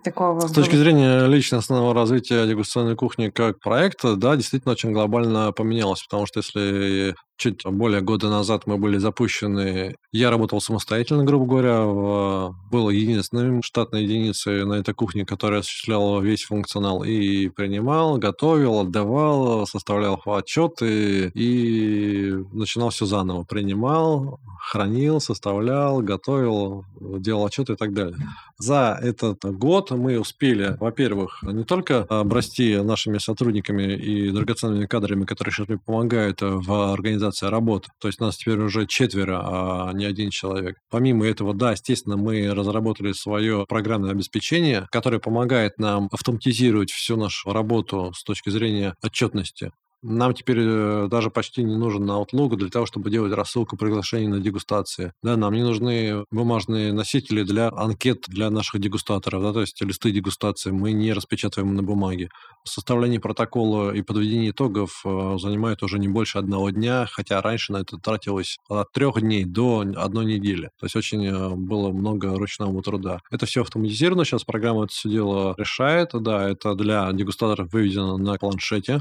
такого... 0.00 0.40
С 0.40 0.52
точки 0.52 0.76
зрения 0.76 1.26
личностного 1.26 1.94
развития 1.94 2.46
дегустационной 2.46 2.96
кухни 2.96 3.28
как 3.28 3.60
проекта, 3.60 4.16
да, 4.16 4.36
действительно 4.36 4.72
очень 4.72 4.92
глобально 4.92 5.52
поменялось, 5.52 6.02
потому 6.02 6.26
что 6.26 6.40
если 6.40 7.14
чуть 7.36 7.64
более 7.64 8.00
года 8.00 8.30
назад 8.30 8.66
мы 8.66 8.78
были 8.78 8.98
запущены. 8.98 9.96
Я 10.12 10.30
работал 10.30 10.60
самостоятельно, 10.60 11.24
грубо 11.24 11.46
говоря, 11.46 11.82
в, 11.82 12.54
был 12.70 12.90
единственным 12.90 13.62
штатной 13.62 14.04
единицей 14.04 14.64
на 14.64 14.74
этой 14.74 14.94
кухне, 14.94 15.24
которая 15.24 15.60
осуществляла 15.60 16.20
весь 16.20 16.44
функционал 16.44 17.02
и 17.02 17.48
принимал, 17.48 18.18
готовил, 18.18 18.80
отдавал, 18.80 19.66
составлял 19.66 20.20
отчеты 20.24 21.28
и 21.34 22.32
начинал 22.52 22.90
все 22.90 23.06
заново. 23.06 23.44
Принимал, 23.44 24.40
хранил, 24.60 25.20
составлял, 25.20 26.00
готовил, 26.00 26.84
делал 27.00 27.46
отчеты 27.46 27.72
и 27.72 27.76
так 27.76 27.92
далее. 27.92 28.16
За 28.58 28.98
этот 29.02 29.44
год 29.44 29.83
мы 29.90 30.18
успели, 30.18 30.76
во-первых, 30.78 31.42
не 31.42 31.64
только 31.64 32.02
обрасти 32.02 32.76
нашими 32.76 33.18
сотрудниками 33.18 33.94
и 33.94 34.30
драгоценными 34.30 34.86
кадрами, 34.86 35.24
которые 35.24 35.52
сейчас 35.52 35.68
мне 35.68 35.78
помогают 35.78 36.38
в 36.40 36.92
организации 36.92 37.46
работы. 37.46 37.90
То 38.00 38.08
есть 38.08 38.20
нас 38.20 38.36
теперь 38.36 38.58
уже 38.58 38.86
четверо, 38.86 39.40
а 39.44 39.92
не 39.92 40.04
один 40.04 40.30
человек. 40.30 40.76
Помимо 40.90 41.26
этого, 41.26 41.54
да, 41.54 41.72
естественно, 41.72 42.16
мы 42.16 42.52
разработали 42.54 43.12
свое 43.12 43.66
программное 43.68 44.10
обеспечение, 44.10 44.86
которое 44.90 45.18
помогает 45.18 45.78
нам 45.78 46.08
автоматизировать 46.12 46.90
всю 46.90 47.16
нашу 47.16 47.52
работу 47.52 48.12
с 48.14 48.24
точки 48.24 48.50
зрения 48.50 48.94
отчетности. 49.02 49.72
Нам 50.06 50.34
теперь 50.34 50.58
э, 50.60 51.08
даже 51.10 51.30
почти 51.30 51.62
не 51.62 51.76
нужен 51.76 52.10
Outlook 52.10 52.56
для 52.56 52.68
того, 52.68 52.84
чтобы 52.84 53.10
делать 53.10 53.32
рассылку 53.32 53.78
приглашений 53.78 54.26
на 54.26 54.38
дегустации. 54.38 55.14
Да, 55.22 55.38
нам 55.38 55.54
не 55.54 55.62
нужны 55.62 56.26
бумажные 56.30 56.92
носители 56.92 57.42
для 57.42 57.70
анкет 57.70 58.24
для 58.28 58.50
наших 58.50 58.82
дегустаторов, 58.82 59.42
да, 59.42 59.54
то 59.54 59.62
есть 59.62 59.80
листы 59.80 60.10
дегустации 60.10 60.72
мы 60.72 60.92
не 60.92 61.14
распечатываем 61.14 61.74
на 61.74 61.82
бумаге. 61.82 62.28
Составление 62.64 63.18
протокола 63.18 63.92
и 63.94 64.02
подведение 64.02 64.50
итогов 64.50 65.00
э, 65.06 65.36
занимает 65.38 65.82
уже 65.82 65.98
не 65.98 66.08
больше 66.08 66.36
одного 66.36 66.68
дня, 66.68 67.06
хотя 67.10 67.40
раньше 67.40 67.72
на 67.72 67.78
это 67.78 67.96
тратилось 67.96 68.58
от 68.68 68.92
трех 68.92 69.22
дней 69.22 69.46
до 69.46 69.86
одной 69.96 70.26
недели. 70.26 70.68
То 70.78 70.84
есть 70.84 70.96
очень 70.96 71.24
э, 71.24 71.48
было 71.56 71.90
много 71.92 72.36
ручного 72.36 72.82
труда. 72.82 73.20
Это 73.30 73.46
все 73.46 73.62
автоматизировано, 73.62 74.26
сейчас 74.26 74.44
программа 74.44 74.84
это 74.84 74.92
все 74.92 75.08
дело 75.08 75.54
решает. 75.56 76.10
Да, 76.12 76.46
это 76.46 76.74
для 76.74 77.10
дегустаторов 77.12 77.72
выведено 77.72 78.18
на 78.18 78.34
планшете 78.34 79.00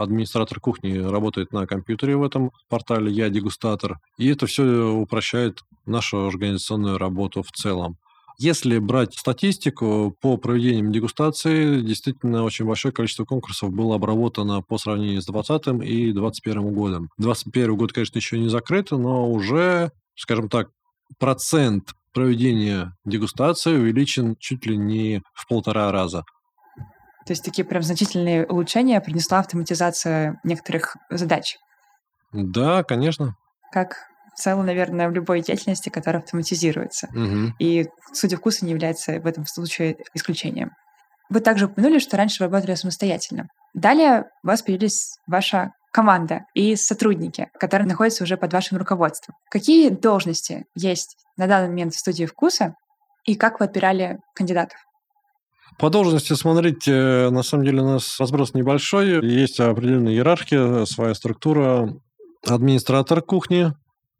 администратор 0.00 0.60
кухни 0.60 0.98
работает 0.98 1.52
на 1.52 1.66
компьютере 1.66 2.16
в 2.16 2.22
этом 2.22 2.50
портале 2.68 3.12
«Я 3.12 3.28
дегустатор», 3.28 3.98
и 4.18 4.28
это 4.28 4.46
все 4.46 4.90
упрощает 4.90 5.60
нашу 5.86 6.26
организационную 6.26 6.98
работу 6.98 7.42
в 7.42 7.50
целом. 7.52 7.96
Если 8.38 8.78
брать 8.78 9.12
статистику 9.18 10.16
по 10.18 10.38
проведениям 10.38 10.92
дегустации, 10.92 11.82
действительно 11.82 12.42
очень 12.42 12.64
большое 12.64 12.90
количество 12.90 13.26
конкурсов 13.26 13.70
было 13.70 13.96
обработано 13.96 14.62
по 14.62 14.78
сравнению 14.78 15.20
с 15.20 15.26
2020 15.26 15.86
и 15.86 16.12
2021 16.12 16.72
годом. 16.72 17.10
2021 17.18 17.76
год, 17.76 17.92
конечно, 17.92 18.16
еще 18.16 18.38
не 18.38 18.48
закрыт, 18.48 18.92
но 18.92 19.30
уже, 19.30 19.92
скажем 20.16 20.48
так, 20.48 20.70
процент 21.18 21.92
проведения 22.14 22.96
дегустации 23.04 23.76
увеличен 23.76 24.36
чуть 24.38 24.64
ли 24.64 24.76
не 24.76 25.22
в 25.34 25.46
полтора 25.46 25.92
раза. 25.92 26.24
То 27.26 27.32
есть 27.32 27.44
такие 27.44 27.64
прям 27.64 27.82
значительные 27.82 28.46
улучшения 28.46 29.00
принесла 29.00 29.40
автоматизация 29.40 30.40
некоторых 30.44 30.96
задач. 31.10 31.58
Да, 32.32 32.82
конечно. 32.84 33.36
Как 33.72 33.96
в 34.34 34.40
целом, 34.40 34.66
наверное, 34.66 35.08
в 35.08 35.12
любой 35.12 35.42
деятельности, 35.42 35.88
которая 35.88 36.22
автоматизируется. 36.22 37.08
Угу. 37.08 37.54
И 37.58 37.88
судя 38.12 38.36
вкуса 38.36 38.64
не 38.64 38.72
является 38.72 39.20
в 39.20 39.26
этом 39.26 39.46
случае 39.46 39.96
исключением. 40.14 40.70
Вы 41.28 41.40
также 41.40 41.66
упомянули, 41.66 41.98
что 41.98 42.16
раньше 42.16 42.42
вы 42.42 42.50
работали 42.50 42.74
самостоятельно. 42.74 43.48
Далее 43.74 44.24
у 44.42 44.48
вас 44.48 44.62
появились 44.62 45.16
ваша 45.26 45.72
команда 45.92 46.44
и 46.54 46.76
сотрудники, 46.76 47.48
которые 47.58 47.86
находятся 47.86 48.24
уже 48.24 48.36
под 48.36 48.52
вашим 48.52 48.78
руководством. 48.78 49.36
Какие 49.50 49.90
должности 49.90 50.64
есть 50.74 51.16
на 51.36 51.46
данный 51.46 51.68
момент 51.68 51.94
в 51.94 51.98
студии 51.98 52.24
вкуса 52.24 52.74
и 53.24 53.34
как 53.34 53.60
вы 53.60 53.66
отбирали 53.66 54.18
кандидатов? 54.34 54.78
По 55.78 55.88
должности 55.88 56.34
смотрите, 56.34 57.30
на 57.30 57.42
самом 57.42 57.64
деле 57.64 57.82
у 57.82 57.86
нас 57.86 58.20
разброс 58.20 58.54
небольшой. 58.54 59.24
Есть 59.26 59.60
определенная 59.60 60.12
иерархия, 60.12 60.84
своя 60.84 61.14
структура. 61.14 61.94
Администратор 62.46 63.22
кухни, 63.22 63.74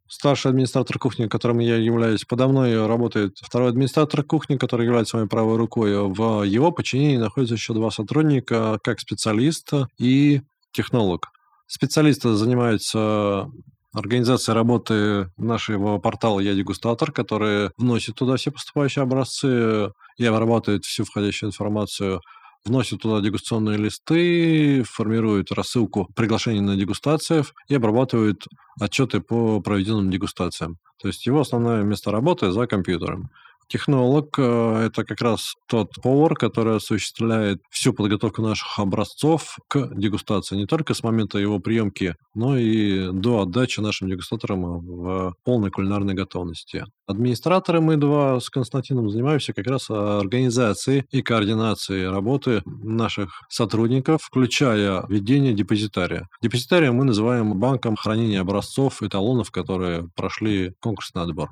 старший 0.09 0.51
администратор 0.51 0.99
кухни, 0.99 1.27
которым 1.27 1.59
я 1.59 1.77
являюсь. 1.77 2.25
Подо 2.25 2.49
мной 2.49 2.87
работает 2.87 3.39
второй 3.41 3.71
администратор 3.71 4.23
кухни, 4.25 4.57
который 4.57 4.85
является 4.87 5.17
моей 5.17 5.29
правой 5.29 5.57
рукой. 5.57 5.93
В 6.09 6.43
его 6.43 6.73
подчинении 6.73 7.17
находятся 7.17 7.55
еще 7.55 7.75
два 7.75 7.91
сотрудника, 7.91 8.79
как 8.83 9.01
специалист 9.01 9.73
и 9.99 10.43
технолог. 10.73 11.29
Специалисты 11.67 12.35
занимаются 12.35 13.51
организацией 13.93 14.55
работы 14.55 15.31
нашего 15.37 15.99
портала 15.99 16.41
«Я 16.41 16.55
дегустатор», 16.55 17.13
который 17.13 17.71
вносит 17.77 18.15
туда 18.15 18.37
все 18.37 18.51
поступающие 18.51 19.03
образцы 19.03 19.93
и 20.17 20.25
обрабатывает 20.25 20.85
всю 20.85 21.05
входящую 21.05 21.51
информацию, 21.51 22.21
вносит 22.65 23.01
туда 23.01 23.21
дегустационные 23.21 23.79
листы, 23.79 24.83
формирует 24.85 25.51
рассылку 25.51 26.09
приглашений 26.15 26.61
на 26.61 26.77
дегустациях 26.77 27.53
и 27.69 27.75
обрабатывает 27.75 28.45
отчеты 28.81 29.21
по 29.21 29.61
проведенным 29.61 30.11
дегустациям. 30.11 30.79
То 31.01 31.09
есть 31.09 31.25
его 31.27 31.41
основное 31.41 31.83
место 31.83 32.11
работы 32.11 32.53
за 32.53 32.67
компьютером. 32.67 33.31
Технолог 33.71 34.37
э,– 34.37 34.83
это 34.87 35.05
как 35.05 35.21
раз 35.21 35.55
тот 35.69 35.93
повар, 36.03 36.35
который 36.35 36.77
осуществляет 36.77 37.61
всю 37.71 37.93
подготовку 37.93 38.43
наших 38.43 38.81
образцов 38.81 39.59
к 39.69 39.95
дегустации, 39.95 40.57
не 40.57 40.67
только 40.67 40.93
с 40.93 41.05
момента 41.05 41.39
его 41.39 41.61
приемки, 41.61 42.17
но 42.35 42.59
и 42.59 43.13
до 43.13 43.43
отдачи 43.43 43.79
нашим 43.79 44.09
дегустаторам 44.09 44.81
в 44.81 45.35
полной 45.45 45.71
кулинарной 45.71 46.15
готовности. 46.15 46.85
Администраторы 47.07 47.81
мы 47.81 47.97
два 47.97 48.41
с 48.41 48.51
Константином 48.51 49.09
занимаемся 49.09 49.53
как 49.53 49.69
раз 49.69 49.89
организацией 49.89 51.05
и 51.13 51.23
координацией 51.23 52.09
работы 52.09 52.63
наших 52.67 53.43
сотрудников, 53.49 54.23
включая 54.23 55.05
ведение 55.09 55.55
депозитария. 55.55 56.29
Депозитария 56.43 56.91
мы 56.91 57.05
называем 57.05 57.57
банком 57.57 57.95
хранения 57.95 58.41
образцов 58.41 59.01
эталонов, 59.01 59.53
которые 59.53 60.09
прошли 60.17 60.73
конкурсный 60.81 61.23
отбор 61.23 61.51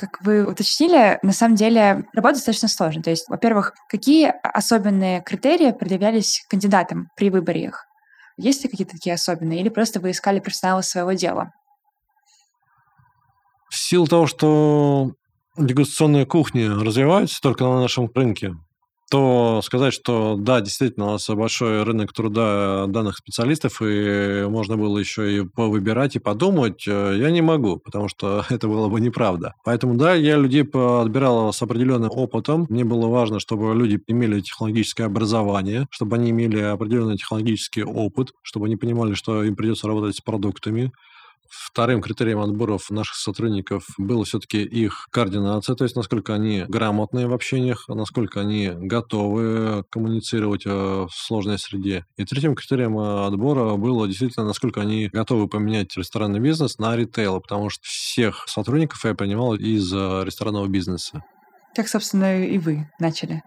как 0.00 0.22
вы 0.22 0.46
уточнили, 0.46 1.18
на 1.22 1.32
самом 1.32 1.56
деле 1.56 2.06
работа 2.14 2.36
достаточно 2.36 2.68
сложная. 2.68 3.02
То 3.02 3.10
есть, 3.10 3.28
во-первых, 3.28 3.74
какие 3.88 4.32
особенные 4.42 5.22
критерии 5.22 5.72
предъявлялись 5.72 6.42
кандидатам 6.48 7.08
при 7.16 7.28
выборе 7.28 7.64
их? 7.64 7.84
Есть 8.38 8.64
ли 8.64 8.70
какие-то 8.70 8.92
такие 8.92 9.14
особенные? 9.14 9.60
Или 9.60 9.68
просто 9.68 10.00
вы 10.00 10.12
искали 10.12 10.40
персонала 10.40 10.80
своего 10.80 11.12
дела? 11.12 11.52
В 13.68 13.76
силу 13.76 14.06
того, 14.06 14.26
что 14.26 15.12
дегустационные 15.58 16.24
кухни 16.24 16.62
развиваются 16.62 17.38
только 17.42 17.64
на 17.64 17.82
нашем 17.82 18.10
рынке, 18.14 18.54
то 19.10 19.60
сказать, 19.62 19.92
что 19.92 20.36
да, 20.38 20.60
действительно, 20.60 21.06
у 21.06 21.10
нас 21.10 21.28
большой 21.28 21.82
рынок 21.82 22.12
труда 22.12 22.86
данных 22.86 23.16
специалистов, 23.16 23.82
и 23.82 24.46
можно 24.48 24.76
было 24.76 24.98
еще 24.98 25.36
и 25.36 25.44
повыбирать 25.44 26.14
и 26.14 26.20
подумать, 26.20 26.86
э, 26.86 27.16
я 27.18 27.30
не 27.30 27.42
могу, 27.42 27.78
потому 27.78 28.08
что 28.08 28.44
это 28.50 28.68
было 28.68 28.88
бы 28.88 29.00
неправда. 29.00 29.54
Поэтому 29.64 29.96
да, 29.96 30.14
я 30.14 30.36
людей 30.36 30.62
отбирал 30.62 31.52
с 31.52 31.60
определенным 31.60 32.10
опытом. 32.12 32.66
Мне 32.68 32.84
было 32.84 33.08
важно, 33.08 33.40
чтобы 33.40 33.74
люди 33.74 34.00
имели 34.06 34.40
технологическое 34.40 35.08
образование, 35.08 35.88
чтобы 35.90 36.16
они 36.16 36.30
имели 36.30 36.60
определенный 36.60 37.16
технологический 37.16 37.82
опыт, 37.82 38.32
чтобы 38.42 38.66
они 38.66 38.76
понимали, 38.76 39.14
что 39.14 39.42
им 39.42 39.56
придется 39.56 39.88
работать 39.88 40.16
с 40.16 40.20
продуктами, 40.20 40.92
Вторым 41.50 42.00
критерием 42.00 42.38
отборов 42.38 42.90
наших 42.90 43.16
сотрудников 43.16 43.84
было 43.98 44.24
все-таки 44.24 44.62
их 44.62 45.08
координация, 45.10 45.74
то 45.74 45.84
есть 45.84 45.96
насколько 45.96 46.32
они 46.32 46.64
грамотные 46.68 47.26
в 47.26 47.34
общениях, 47.34 47.88
насколько 47.88 48.40
они 48.40 48.70
готовы 48.72 49.84
коммуницировать 49.90 50.64
э, 50.64 50.70
в 50.70 51.10
сложной 51.10 51.58
среде. 51.58 52.06
И 52.16 52.24
третьим 52.24 52.54
критерием 52.54 52.98
э, 52.98 53.26
отбора 53.26 53.76
было 53.76 54.06
действительно, 54.06 54.46
насколько 54.46 54.80
они 54.80 55.08
готовы 55.08 55.48
поменять 55.48 55.96
ресторанный 55.96 56.38
бизнес 56.40 56.78
на 56.78 56.96
ритейл, 56.96 57.40
потому 57.40 57.68
что 57.68 57.82
всех 57.82 58.44
сотрудников 58.46 59.04
я 59.04 59.14
принимал 59.14 59.54
из 59.56 59.92
э, 59.92 60.22
ресторанного 60.24 60.68
бизнеса. 60.68 61.24
Как, 61.74 61.88
собственно, 61.88 62.44
и 62.44 62.58
вы 62.58 62.88
начали. 62.98 63.42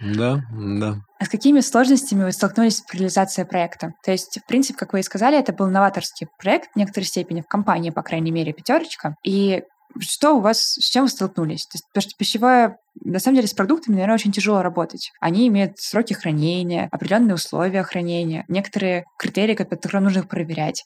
Да, 0.00 0.42
да. 0.52 0.96
А 1.18 1.24
с 1.24 1.28
какими 1.28 1.60
сложностями 1.60 2.24
вы 2.24 2.32
столкнулись 2.32 2.82
в 2.82 2.94
реализации 2.94 3.44
проекта? 3.44 3.94
То 4.04 4.12
есть, 4.12 4.38
в 4.38 4.46
принципе, 4.46 4.78
как 4.78 4.92
вы 4.92 5.00
и 5.00 5.02
сказали, 5.02 5.38
это 5.38 5.52
был 5.52 5.68
новаторский 5.68 6.28
проект 6.38 6.70
в 6.72 6.76
некоторой 6.76 7.06
степени, 7.06 7.40
в 7.40 7.46
компании, 7.46 7.90
по 7.90 8.02
крайней 8.02 8.30
мере, 8.30 8.52
«Пятерочка». 8.52 9.16
И 9.24 9.62
что 10.00 10.36
у 10.36 10.40
вас, 10.40 10.58
с 10.58 10.90
чем 10.90 11.04
вы 11.04 11.08
столкнулись? 11.08 11.66
То 11.66 11.76
есть, 11.76 11.86
потому 11.88 12.02
что 12.02 12.18
пищевая, 12.18 12.78
на 13.02 13.18
самом 13.18 13.36
деле, 13.36 13.48
с 13.48 13.54
продуктами, 13.54 13.94
наверное, 13.94 14.16
очень 14.16 14.32
тяжело 14.32 14.62
работать. 14.62 15.10
Они 15.20 15.48
имеют 15.48 15.78
сроки 15.78 16.12
хранения, 16.12 16.88
определенные 16.92 17.34
условия 17.34 17.82
хранения, 17.82 18.44
некоторые 18.48 19.04
критерии, 19.18 19.54
которые 19.54 20.02
нужно 20.02 20.20
их 20.20 20.28
проверять. 20.28 20.84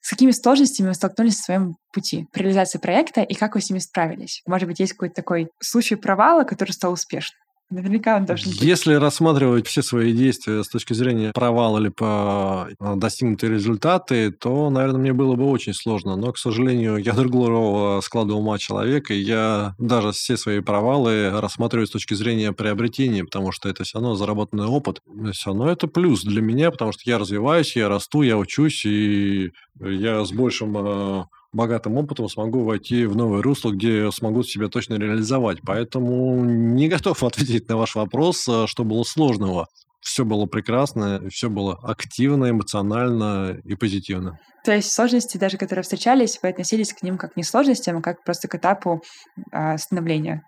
С 0.00 0.10
какими 0.10 0.32
сложностями 0.32 0.88
вы 0.88 0.94
столкнулись 0.94 1.36
в 1.36 1.44
своем 1.44 1.76
пути 1.92 2.26
при 2.30 2.42
реализации 2.42 2.78
проекта 2.78 3.22
и 3.22 3.34
как 3.34 3.54
вы 3.54 3.62
с 3.62 3.70
ними 3.70 3.78
справились? 3.78 4.42
Может 4.46 4.68
быть, 4.68 4.78
есть 4.78 4.92
какой-то 4.92 5.14
такой 5.14 5.48
случай 5.60 5.94
провала, 5.94 6.44
который 6.44 6.72
стал 6.72 6.92
успешным? 6.92 7.38
Наверняка 7.70 8.16
он 8.16 8.26
должен 8.26 8.50
быть. 8.52 8.60
Если 8.60 8.94
рассматривать 8.94 9.66
все 9.66 9.82
свои 9.82 10.12
действия 10.12 10.62
с 10.62 10.68
точки 10.68 10.92
зрения 10.92 11.32
провала 11.32 11.78
или 11.78 11.88
по 11.88 12.68
а, 12.78 12.96
достигнутые 12.96 13.52
результаты, 13.52 14.30
то, 14.30 14.68
наверное, 14.70 15.00
мне 15.00 15.12
было 15.12 15.34
бы 15.34 15.50
очень 15.50 15.72
сложно. 15.72 16.16
Но, 16.16 16.32
к 16.32 16.38
сожалению, 16.38 16.98
я 16.98 17.14
другого 17.14 18.00
склада 18.02 18.34
ума 18.34 18.58
человека, 18.58 19.14
и 19.14 19.20
я 19.20 19.74
даже 19.78 20.12
все 20.12 20.36
свои 20.36 20.60
провалы 20.60 21.30
рассматриваю 21.40 21.86
с 21.86 21.90
точки 21.90 22.14
зрения 22.14 22.52
приобретения, 22.52 23.24
потому 23.24 23.50
что 23.50 23.68
это 23.68 23.82
все 23.84 23.98
равно 23.98 24.14
заработанный 24.14 24.66
опыт. 24.66 25.00
Все 25.32 25.50
равно 25.50 25.70
это 25.70 25.88
плюс 25.88 26.22
для 26.22 26.42
меня, 26.42 26.70
потому 26.70 26.92
что 26.92 27.02
я 27.06 27.18
развиваюсь, 27.18 27.76
я 27.76 27.88
расту, 27.88 28.22
я 28.22 28.36
учусь, 28.36 28.84
и 28.84 29.52
я 29.80 30.24
с 30.24 30.32
большим 30.32 30.76
а, 30.76 31.26
богатым 31.54 31.96
опытом 31.96 32.28
смогу 32.28 32.64
войти 32.64 33.06
в 33.06 33.16
новое 33.16 33.42
русло, 33.42 33.70
где 33.70 34.10
смогу 34.10 34.42
себя 34.42 34.68
точно 34.68 34.94
реализовать. 34.94 35.58
Поэтому 35.64 36.44
не 36.44 36.88
готов 36.88 37.22
ответить 37.22 37.68
на 37.68 37.76
ваш 37.76 37.94
вопрос, 37.94 38.46
а, 38.48 38.66
что 38.66 38.84
было 38.84 39.04
сложного. 39.04 39.68
Все 40.00 40.24
было 40.26 40.44
прекрасно, 40.44 41.22
все 41.30 41.48
было 41.48 41.78
активно, 41.82 42.50
эмоционально 42.50 43.58
и 43.64 43.74
позитивно. 43.74 44.38
То 44.62 44.72
есть 44.72 44.92
сложности, 44.92 45.38
даже 45.38 45.56
которые 45.56 45.82
встречались, 45.82 46.38
вы 46.42 46.50
относились 46.50 46.92
к 46.92 47.02
ним 47.02 47.16
как 47.16 47.36
не 47.36 47.42
сложностям, 47.42 47.98
а 47.98 48.02
как 48.02 48.22
просто 48.22 48.48
к 48.48 48.54
этапу 48.54 49.02
а, 49.50 49.78
становления? 49.78 50.42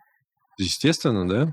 Естественно, 0.59 1.27
да. 1.27 1.53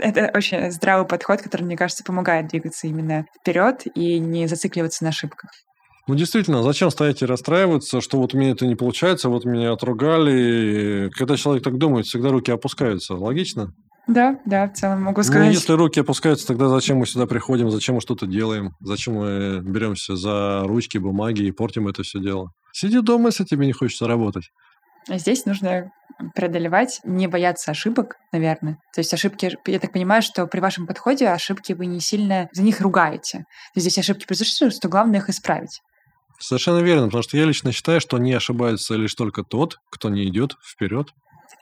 Это 0.00 0.30
очень 0.34 0.70
здравый 0.70 1.06
подход, 1.06 1.42
который, 1.42 1.62
мне 1.62 1.76
кажется, 1.76 2.04
помогает 2.04 2.48
двигаться 2.48 2.86
именно 2.86 3.24
вперед 3.40 3.84
и 3.94 4.18
не 4.18 4.46
зацикливаться 4.46 5.04
на 5.04 5.10
ошибках. 5.10 5.50
Ну, 6.08 6.14
действительно, 6.14 6.62
зачем 6.62 6.90
стоять 6.90 7.20
и 7.20 7.26
расстраиваться, 7.26 8.00
что 8.00 8.16
вот 8.16 8.32
у 8.32 8.38
меня 8.38 8.52
это 8.52 8.66
не 8.66 8.74
получается, 8.76 9.28
вот 9.28 9.44
меня 9.44 9.72
отругали. 9.72 11.10
Когда 11.14 11.36
человек 11.36 11.62
так 11.62 11.76
думает, 11.76 12.06
всегда 12.06 12.30
руки 12.30 12.50
опускаются. 12.50 13.14
Логично? 13.14 13.74
Да, 14.06 14.40
да, 14.46 14.68
в 14.68 14.72
целом 14.72 15.02
могу 15.02 15.18
ну, 15.18 15.24
сказать. 15.24 15.48
Ну, 15.48 15.52
если 15.52 15.74
руки 15.74 16.00
опускаются, 16.00 16.46
тогда 16.46 16.70
зачем 16.70 16.96
мы 16.96 17.06
сюда 17.06 17.26
приходим, 17.26 17.70
зачем 17.70 17.96
мы 17.96 18.00
что-то 18.00 18.26
делаем, 18.26 18.70
зачем 18.80 19.16
мы 19.16 19.60
беремся 19.60 20.16
за 20.16 20.62
ручки, 20.64 20.96
бумаги 20.96 21.42
и 21.42 21.52
портим 21.52 21.88
это 21.88 22.02
все 22.02 22.20
дело? 22.20 22.52
Сиди 22.72 23.02
дома, 23.02 23.26
если 23.26 23.44
тебе 23.44 23.66
не 23.66 23.72
хочется 23.72 24.06
работать. 24.06 24.44
А 25.10 25.18
здесь 25.18 25.44
нужно 25.44 25.90
преодолевать, 26.34 27.00
не 27.04 27.26
бояться 27.26 27.70
ошибок, 27.70 28.16
наверное. 28.32 28.78
То 28.94 29.00
есть 29.00 29.12
ошибки, 29.12 29.58
я 29.66 29.78
так 29.78 29.92
понимаю, 29.92 30.22
что 30.22 30.46
при 30.46 30.60
вашем 30.60 30.86
подходе 30.86 31.28
ошибки 31.28 31.74
вы 31.74 31.84
не 31.84 32.00
сильно 32.00 32.48
за 32.52 32.62
них 32.62 32.80
ругаете. 32.80 33.40
То 33.40 33.44
есть 33.74 33.90
здесь 33.90 33.98
ошибки 33.98 34.26
произошли, 34.26 34.70
что 34.70 34.88
главное 34.88 35.20
их 35.20 35.28
исправить. 35.28 35.82
Совершенно 36.38 36.78
верно, 36.78 37.06
потому 37.06 37.22
что 37.22 37.36
я 37.36 37.44
лично 37.44 37.72
считаю, 37.72 38.00
что 38.00 38.18
не 38.18 38.32
ошибается 38.32 38.94
лишь 38.94 39.14
только 39.14 39.42
тот, 39.42 39.78
кто 39.90 40.08
не 40.08 40.28
идет 40.28 40.56
вперед. 40.64 41.12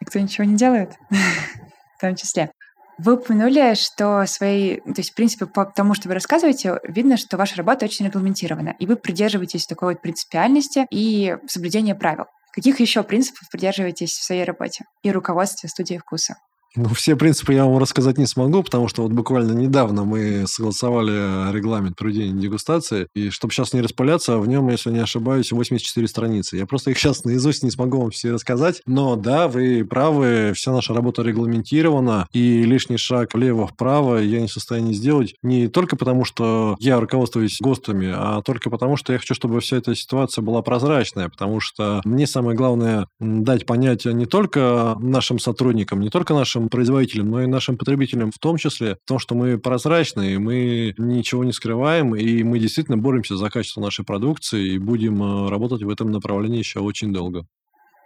И 0.01 0.05
кто 0.05 0.19
ничего 0.19 0.45
не 0.45 0.57
делает, 0.57 0.93
в 1.11 2.01
том 2.01 2.15
числе. 2.15 2.51
Вы 2.99 3.15
упомянули, 3.15 3.75
что 3.75 4.25
свои, 4.27 4.77
то 4.81 4.95
есть, 4.97 5.11
в 5.11 5.15
принципе, 5.15 5.47
по 5.47 5.67
тому, 5.67 5.95
что 5.95 6.09
вы 6.09 6.15
рассказываете, 6.15 6.81
видно, 6.85 7.19
что 7.19 7.37
ваша 7.37 7.57
работа 7.57 7.85
очень 7.85 8.07
регламентирована, 8.07 8.75
и 8.79 8.87
вы 8.87 8.97
придерживаетесь 8.97 9.67
такой 9.67 9.95
вот 9.95 10.03
принципиальности 10.03 10.87
и 10.91 11.37
соблюдения 11.47 11.95
правил. 11.95 12.25
Каких 12.53 12.81
еще 12.81 13.03
принципов 13.03 13.51
придерживаетесь 13.51 14.13
в 14.13 14.25
своей 14.25 14.45
работе 14.45 14.85
и 15.03 15.11
руководстве 15.11 15.69
студии 15.69 15.99
вкуса? 15.99 16.37
Ну, 16.77 16.91
все 16.91 17.17
принципы 17.17 17.55
я 17.55 17.65
вам 17.65 17.79
рассказать 17.79 18.19
не 18.19 18.27
смогу, 18.27 18.63
потому 18.63 18.87
что 18.89 19.03
вот 19.03 19.13
буквально 19.13 19.53
недавно 19.53 20.05
мы 20.05 20.45
согласовали 20.47 21.51
регламент 21.51 21.97
проведения 21.97 22.39
дегустации, 22.39 23.09
и 23.15 23.31
чтобы 23.31 23.55
сейчас 23.55 23.73
не 23.73 23.81
распыляться, 23.81 24.37
в 24.37 24.47
нем, 24.47 24.69
если 24.69 24.91
не 24.91 24.99
ошибаюсь, 24.99 25.53
84 25.53 26.07
страницы. 26.07 26.59
Я 26.59 26.67
просто 26.67 26.91
их 26.91 26.99
сейчас 26.99 27.25
наизусть 27.25 27.63
не 27.63 27.71
смогу 27.71 28.01
вам 28.01 28.11
все 28.11 28.33
рассказать, 28.33 28.83
но 28.85 29.17
да, 29.17 29.49
вы 29.49 29.87
правы, 29.89 30.53
вся 30.55 30.71
наша 30.71 30.93
работа 30.93 31.23
регламентирована, 31.23 32.29
и 32.35 32.63
лишний 32.65 32.99
шаг 32.99 33.33
влево-вправо 33.33 34.19
я 34.19 34.43
не 34.43 34.47
в 34.47 34.53
состоянии 34.53 34.93
сделать 34.93 35.35
не 35.43 35.69
только 35.69 35.97
потому, 35.97 36.27
что 36.27 36.77
я 36.79 37.01
руководствуюсь 37.01 37.59
ГОСТами, 37.59 38.13
а 38.15 38.43
только 38.43 38.69
потому, 38.69 38.99
что 38.99 39.15
я 39.15 39.19
хочу, 39.19 39.35
чтобы 39.35 39.61
вся 39.61 39.79
эта 39.79 39.95
ситуация 39.95 40.43
была 40.43 40.61
прозрачная, 40.61 41.31
потому 41.31 41.61
что 41.61 42.03
мне 42.05 42.27
самое 42.27 42.55
главное 42.55 43.07
дать 43.19 43.65
понять 43.65 44.05
не 44.05 44.27
только 44.27 44.95
нашим 45.01 45.39
сотрудникам, 45.39 46.01
не 46.01 46.11
только 46.11 46.35
нашим 46.35 46.66
производителям, 46.69 47.31
но 47.31 47.43
и 47.43 47.47
нашим 47.47 47.77
потребителям 47.77 48.31
в 48.31 48.39
том 48.39 48.57
числе, 48.57 48.97
в 48.97 49.09
том, 49.09 49.19
что 49.19 49.35
мы 49.35 49.59
прозрачные, 49.59 50.39
мы 50.39 50.95
ничего 50.99 51.45
не 51.45 51.53
скрываем, 51.53 52.15
и 52.15 52.43
мы 52.43 52.59
действительно 52.59 52.97
боремся 52.97 53.37
за 53.37 53.51
качество 53.51 53.81
нашей 53.81 54.05
продукции 54.05 54.75
и 54.75 54.79
будем 54.79 55.23
э, 55.23 55.49
работать 55.51 55.83
в 55.83 55.89
этом 55.89 56.11
направлении 56.11 56.59
еще 56.59 56.81
очень 56.81 57.13
долго. 57.13 57.47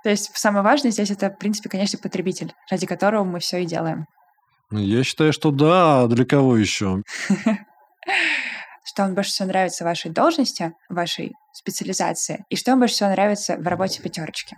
То 0.03 0.11
есть 0.11 0.31
самое 0.35 0.65
важное 0.65 0.91
здесь 0.91 1.11
это, 1.11 1.31
в 1.31 1.39
принципе, 1.39 1.69
конечно, 1.69 1.99
потребитель, 1.99 2.53
ради 2.71 2.87
которого 2.87 3.25
мы 3.25 3.39
все 3.41 3.63
и 3.63 3.67
делаем. 3.67 4.07
Я 4.71 5.05
считаю, 5.05 5.33
что 5.33 5.51
да, 5.51 6.03
а 6.03 6.07
для 6.07 6.25
кого 6.25 6.57
еще? 6.57 7.03
Что 8.83 9.03
вам 9.03 9.15
больше 9.15 9.31
всего 9.31 9.49
нравится 9.49 9.85
в 9.85 9.87
вашей 9.87 10.11
должности, 10.11 10.73
в 10.89 10.95
вашей 10.95 11.33
специализации, 11.53 12.45
и 12.49 12.57
что 12.57 12.73
вам 12.73 12.81
больше 12.81 12.95
всего 12.95 13.11
нравится 13.11 13.57
в 13.57 13.67
работе 13.67 14.03
пятерочки? 14.03 14.57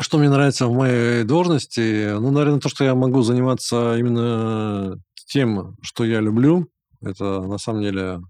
Что 0.00 0.18
мне 0.18 0.28
нравится 0.28 0.66
в 0.66 0.74
моей 0.74 1.24
должности? 1.24 2.12
Ну, 2.18 2.30
наверное, 2.30 2.60
то, 2.60 2.68
что 2.68 2.84
я 2.84 2.94
могу 2.94 3.22
заниматься 3.22 3.96
именно 3.96 5.00
тем, 5.26 5.76
что 5.82 6.04
я 6.04 6.20
люблю. 6.20 6.68
Это, 7.02 7.40
на 7.42 7.58
самом 7.58 7.82
деле, 7.82 8.20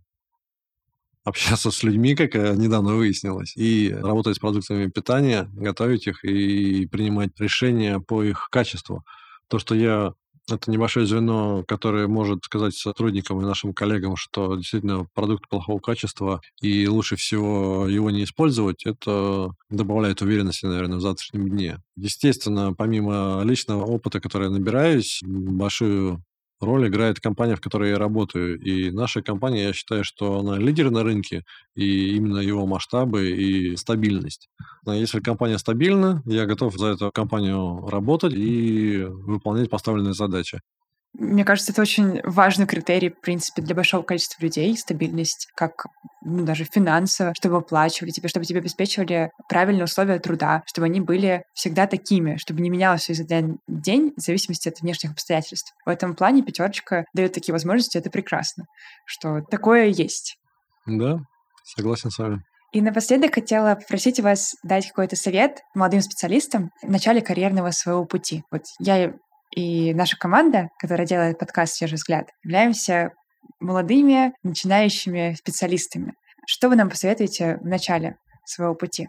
общаться 1.25 1.71
с 1.71 1.83
людьми, 1.83 2.15
как 2.15 2.35
недавно 2.35 2.95
выяснилось, 2.95 3.57
и 3.57 3.93
работать 3.93 4.37
с 4.37 4.39
продуктами 4.39 4.89
питания, 4.89 5.49
готовить 5.55 6.07
их 6.07 6.25
и 6.25 6.87
принимать 6.87 7.31
решения 7.41 7.99
по 8.01 8.23
их 8.23 8.49
качеству. 8.51 9.05
То, 9.49 9.59
что 9.59 9.75
я 9.75 10.13
это 10.51 10.71
небольшое 10.71 11.07
звено, 11.07 11.65
которое 11.67 12.07
может 12.07 12.45
сказать 12.45 12.75
сотрудникам 12.75 13.41
и 13.41 13.45
нашим 13.45 13.73
коллегам, 13.75 14.17
что 14.17 14.57
действительно 14.57 15.07
продукт 15.15 15.49
плохого 15.49 15.79
качества 15.79 16.41
и 16.61 16.87
лучше 16.87 17.17
всего 17.17 17.89
его 17.89 18.11
не 18.11 18.25
использовать, 18.25 18.87
это 18.87 19.51
добавляет 19.71 20.23
уверенности, 20.23 20.67
наверное, 20.67 20.99
в 20.99 21.03
завтрашнем 21.03 21.49
дне. 21.49 21.83
Естественно, 21.97 22.73
помимо 22.75 23.43
личного 23.45 23.85
опыта, 23.85 24.21
который 24.21 24.45
я 24.45 24.51
набираюсь, 24.51 25.21
большую 25.25 26.23
роль 26.61 26.89
играет 26.89 27.21
компания, 27.21 27.57
в 27.57 27.61
которой 27.61 27.91
я 27.91 27.99
работаю. 27.99 28.59
И 28.61 28.91
наша 28.91 29.23
компания, 29.23 29.65
я 29.65 29.73
считаю, 29.73 30.05
что 30.05 30.39
она 30.39 30.59
лидер 30.59 30.91
на 30.91 31.03
рынке, 31.03 31.45
и 31.75 32.17
именно 32.17 32.39
его 32.39 32.67
масштабы 32.67 33.31
и 33.31 33.77
стабильность. 33.77 34.49
Но 34.85 34.95
если 34.95 35.21
компания 35.21 35.59
стабильна, 35.59 36.23
я 36.27 36.47
готов 36.47 36.77
за 36.77 36.89
эту 36.89 37.11
компанию 37.13 37.87
работать 37.89 38.33
и 38.35 39.05
выполнять 39.05 39.71
поставленные 39.71 40.15
задачи. 40.15 40.61
Мне 41.19 41.45
кажется, 41.45 41.73
это 41.73 41.81
очень 41.81 42.21
важный 42.25 42.67
критерий, 42.67 43.09
в 43.11 43.21
принципе, 43.21 43.63
для 43.63 43.75
большого 43.75 44.03
количества 44.03 44.43
людей, 44.43 44.77
стабильность, 44.77 45.49
как 45.55 45.87
ну, 46.23 46.45
даже 46.45 46.65
финансово, 46.65 47.33
чтобы 47.35 47.57
оплачивали 47.57 48.11
тебе, 48.11 48.29
чтобы 48.29 48.45
тебе 48.45 48.59
обеспечивали 48.59 49.31
правильные 49.49 49.85
условия 49.85 50.19
труда, 50.19 50.63
чтобы 50.67 50.87
они 50.87 51.01
были 51.01 51.45
всегда 51.55 51.87
такими, 51.87 52.37
чтобы 52.37 52.61
не 52.61 52.69
менялось 52.69 53.03
все 53.03 53.13
изо 53.13 53.25
дня 53.25 53.57
в 53.67 53.81
день 53.81 54.13
в 54.17 54.21
зависимости 54.21 54.69
от 54.69 54.81
внешних 54.81 55.13
обстоятельств. 55.13 55.73
В 55.87 55.89
этом 55.89 56.15
плане 56.15 56.43
пятерочка 56.43 57.07
дает 57.15 57.33
такие 57.33 57.53
возможности, 57.53 57.97
это 57.97 58.11
прекрасно, 58.11 58.65
что 59.07 59.41
такое 59.41 59.87
есть. 59.87 60.37
Да, 60.85 61.21
согласен 61.65 62.11
с 62.11 62.19
вами. 62.19 62.43
И 62.73 62.83
напоследок 62.83 63.35
хотела 63.35 63.75
попросить 63.75 64.21
вас 64.21 64.57
дать 64.63 64.89
какой-то 64.89 65.17
совет 65.17 65.61
молодым 65.75 66.03
специалистам 66.03 66.71
в 66.83 66.91
начале 66.91 67.23
карьерного 67.23 67.71
своего 67.71 68.05
пути. 68.05 68.43
Вот 68.51 68.65
я 68.81 69.15
и 69.57 69.95
наша 69.95 70.17
команда, 70.17 70.69
которая 70.79 71.07
делает 71.07 71.39
подкаст 71.39 71.75
«Свежий 71.75 71.97
взгляд», 71.97 72.29
являемся 72.45 73.13
молодыми, 73.59 74.33
начинающими 74.43 75.35
специалистами. 75.35 76.13
Что 76.47 76.69
вы 76.69 76.77
нам 76.77 76.91
посоветуете 76.91 77.59
в 77.63 77.67
начале 77.67 78.17
своего 78.45 78.75
пути? 78.75 79.09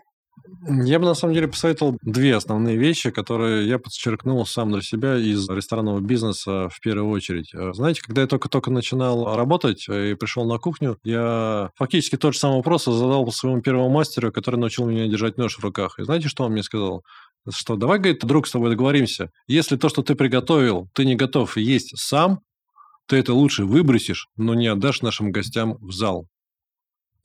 Я 0.70 1.00
бы 1.00 1.06
на 1.06 1.14
самом 1.14 1.34
деле 1.34 1.48
посоветовал 1.48 1.98
две 2.02 2.36
основные 2.36 2.78
вещи, 2.78 3.10
которые 3.10 3.68
я 3.68 3.80
подчеркнул 3.80 4.46
сам 4.46 4.72
для 4.72 4.82
себя 4.82 5.16
из 5.18 5.50
ресторанного 5.50 6.00
бизнеса 6.00 6.70
в 6.70 6.80
первую 6.80 7.10
очередь. 7.12 7.54
Э, 7.54 7.74
знаете, 7.74 8.02
когда 8.02 8.22
я 8.22 8.28
только-только 8.28 8.72
начинал 8.72 9.36
работать 9.36 9.88
э, 9.90 10.12
и 10.12 10.14
пришел 10.14 10.46
на 10.46 10.58
кухню, 10.58 10.98
я 11.04 11.72
фактически 11.76 12.18
тот 12.18 12.34
же 12.34 12.40
самый 12.40 12.58
вопрос 12.58 12.86
задал 12.86 13.30
своему 13.32 13.62
первому 13.62 13.90
мастеру, 13.90 14.32
который 14.32 14.58
научил 14.58 14.86
меня 14.86 15.08
держать 15.08 15.38
нож 15.38 15.58
в 15.58 15.64
руках. 15.64 16.00
И 16.00 16.04
знаете, 16.04 16.30
что 16.30 16.46
он 16.46 16.54
мне 16.54 16.64
сказал? 16.64 17.04
Что 17.50 17.76
давай, 17.76 18.00
говорит, 18.00 18.26
друг, 18.26 18.48
с 18.48 18.52
тобой 18.52 18.72
договоримся. 18.72 19.32
Если 19.48 19.78
то, 19.78 19.90
что 19.90 20.04
ты 20.04 20.16
приготовил, 20.16 20.90
ты 20.94 21.06
не 21.06 21.16
готов 21.16 21.58
есть 21.58 21.98
сам, 21.98 22.42
ты 23.06 23.18
это 23.18 23.34
лучше 23.34 23.66
выбросишь, 23.66 24.28
но 24.36 24.54
не 24.54 24.68
отдашь 24.68 25.02
нашим 25.02 25.32
гостям 25.32 25.78
в 25.80 25.92
зал 25.92 26.28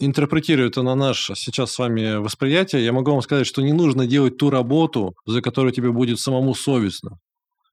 интерпретирую 0.05 0.69
это 0.69 0.83
на 0.83 0.95
наше 0.95 1.35
сейчас 1.35 1.73
с 1.73 1.79
вами 1.79 2.17
восприятие, 2.17 2.85
я 2.85 2.93
могу 2.93 3.13
вам 3.13 3.23
сказать, 3.23 3.47
что 3.47 3.63
не 3.63 3.73
нужно 3.73 4.07
делать 4.07 4.37
ту 4.37 4.51
работу, 4.51 5.15
за 5.27 5.41
которую 5.41 5.73
тебе 5.73 5.93
будет 5.93 6.19
самому 6.19 6.55
совестно. 6.55 7.19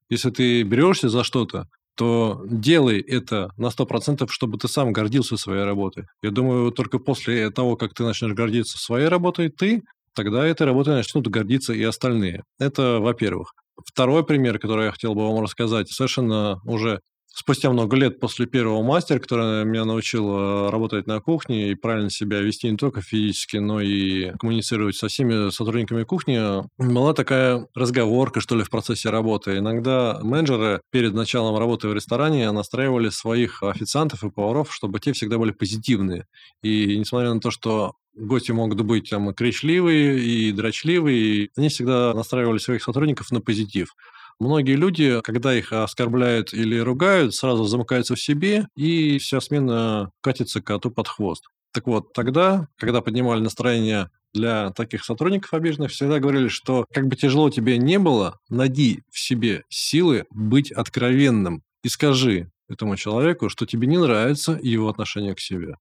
Если 0.08 0.30
ты 0.30 0.62
берешься 0.62 1.08
за 1.08 1.24
что-то, 1.24 1.68
то 1.96 2.42
делай 2.48 3.00
это 3.00 3.50
на 3.56 3.66
100%, 3.66 4.26
чтобы 4.28 4.58
ты 4.58 4.68
сам 4.68 4.92
гордился 4.92 5.36
своей 5.36 5.64
работой. 5.64 6.06
Я 6.22 6.30
думаю, 6.30 6.70
только 6.72 6.98
после 6.98 7.50
того, 7.50 7.76
как 7.76 7.94
ты 7.94 8.04
начнешь 8.04 8.32
гордиться 8.32 8.78
своей 8.78 9.08
работой, 9.08 9.50
ты, 9.50 9.82
тогда 10.14 10.46
этой 10.46 10.66
работой 10.66 10.94
начнут 10.94 11.26
гордиться 11.28 11.72
и 11.72 11.82
остальные. 11.82 12.44
Это 12.58 12.98
во-первых. 13.00 13.52
Второй 13.84 14.24
пример, 14.24 14.58
который 14.58 14.86
я 14.86 14.92
хотел 14.92 15.14
бы 15.14 15.26
вам 15.26 15.42
рассказать, 15.42 15.90
совершенно 15.90 16.60
уже 16.64 17.00
спустя 17.32 17.70
много 17.70 17.96
лет 17.96 18.20
после 18.20 18.46
первого 18.46 18.82
мастера, 18.82 19.18
который 19.18 19.64
меня 19.64 19.84
научил 19.84 20.70
работать 20.70 21.06
на 21.06 21.20
кухне 21.20 21.70
и 21.70 21.74
правильно 21.74 22.10
себя 22.10 22.40
вести 22.40 22.70
не 22.70 22.76
только 22.76 23.02
физически, 23.02 23.56
но 23.56 23.80
и 23.80 24.32
коммуницировать 24.38 24.96
со 24.96 25.08
всеми 25.08 25.50
сотрудниками 25.50 26.04
кухни, 26.04 26.40
была 26.78 27.14
такая 27.14 27.66
разговорка, 27.74 28.40
что 28.40 28.56
ли, 28.56 28.64
в 28.64 28.70
процессе 28.70 29.10
работы. 29.10 29.58
Иногда 29.58 30.18
менеджеры 30.22 30.82
перед 30.90 31.14
началом 31.14 31.56
работы 31.56 31.88
в 31.88 31.94
ресторане 31.94 32.50
настраивали 32.50 33.08
своих 33.10 33.62
официантов 33.62 34.24
и 34.24 34.30
поваров, 34.30 34.74
чтобы 34.74 35.00
те 35.00 35.12
всегда 35.12 35.38
были 35.38 35.52
позитивные. 35.52 36.26
И 36.62 36.98
несмотря 36.98 37.32
на 37.32 37.40
то, 37.40 37.50
что 37.50 37.94
гости 38.14 38.52
могут 38.52 38.80
быть 38.82 39.10
там 39.10 39.32
кричливые 39.34 40.18
и 40.20 40.52
дрочливые, 40.52 41.50
они 41.56 41.68
всегда 41.68 42.12
настраивали 42.14 42.58
своих 42.58 42.82
сотрудников 42.82 43.30
на 43.30 43.40
позитив. 43.40 43.94
Многие 44.38 44.74
люди, 44.76 45.20
когда 45.22 45.54
их 45.54 45.72
оскорбляют 45.72 46.54
или 46.54 46.78
ругают, 46.78 47.34
сразу 47.34 47.64
замыкаются 47.64 48.14
в 48.14 48.20
себе, 48.20 48.68
и 48.74 49.18
вся 49.18 49.40
смена 49.40 50.12
катится 50.22 50.62
коту 50.62 50.90
под 50.90 51.08
хвост. 51.08 51.44
Так 51.72 51.86
вот, 51.86 52.12
тогда, 52.14 52.68
когда 52.76 53.00
поднимали 53.00 53.40
настроение 53.40 54.10
для 54.32 54.70
таких 54.70 55.04
сотрудников 55.04 55.52
обиженных, 55.52 55.90
всегда 55.90 56.18
говорили, 56.18 56.48
что 56.48 56.86
как 56.92 57.06
бы 57.06 57.16
тяжело 57.16 57.50
тебе 57.50 57.78
не 57.78 57.98
было, 57.98 58.38
найди 58.48 59.02
в 59.10 59.18
себе 59.18 59.64
силы 59.68 60.24
быть 60.30 60.72
откровенным 60.72 61.62
и 61.82 61.88
скажи 61.88 62.50
этому 62.68 62.96
человеку, 62.96 63.48
что 63.48 63.66
тебе 63.66 63.86
не 63.86 63.98
нравится 63.98 64.58
его 64.62 64.88
отношение 64.88 65.34
к 65.34 65.40
себе. 65.40 65.76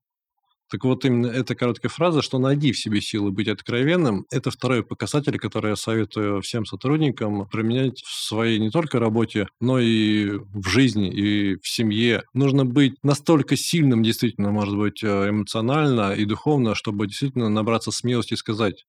Так 0.69 0.83
вот, 0.83 1.03
именно 1.03 1.27
эта 1.27 1.55
короткая 1.55 1.89
фраза, 1.89 2.21
что 2.21 2.37
найди 2.37 2.71
в 2.71 2.79
себе 2.79 3.01
силы 3.01 3.31
быть 3.31 3.47
откровенным, 3.47 4.25
это 4.29 4.51
второй 4.51 4.83
показатель, 4.83 5.37
который 5.39 5.71
я 5.71 5.75
советую 5.75 6.41
всем 6.41 6.65
сотрудникам 6.65 7.47
применять 7.47 8.01
в 8.01 8.27
своей 8.27 8.59
не 8.59 8.69
только 8.69 8.99
работе, 8.99 9.47
но 9.59 9.79
и 9.79 10.37
в 10.53 10.69
жизни, 10.69 11.09
и 11.11 11.55
в 11.55 11.67
семье. 11.67 12.23
Нужно 12.33 12.65
быть 12.65 12.95
настолько 13.03 13.57
сильным, 13.57 14.03
действительно, 14.03 14.51
может 14.51 14.77
быть, 14.77 15.03
э, 15.03 15.29
эмоционально 15.29 16.13
и 16.13 16.25
духовно, 16.25 16.75
чтобы 16.75 17.07
действительно 17.07 17.49
набраться 17.49 17.91
смелости 17.91 18.33
и 18.33 18.37
сказать 18.37 18.85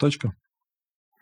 «Точка». 0.00 0.34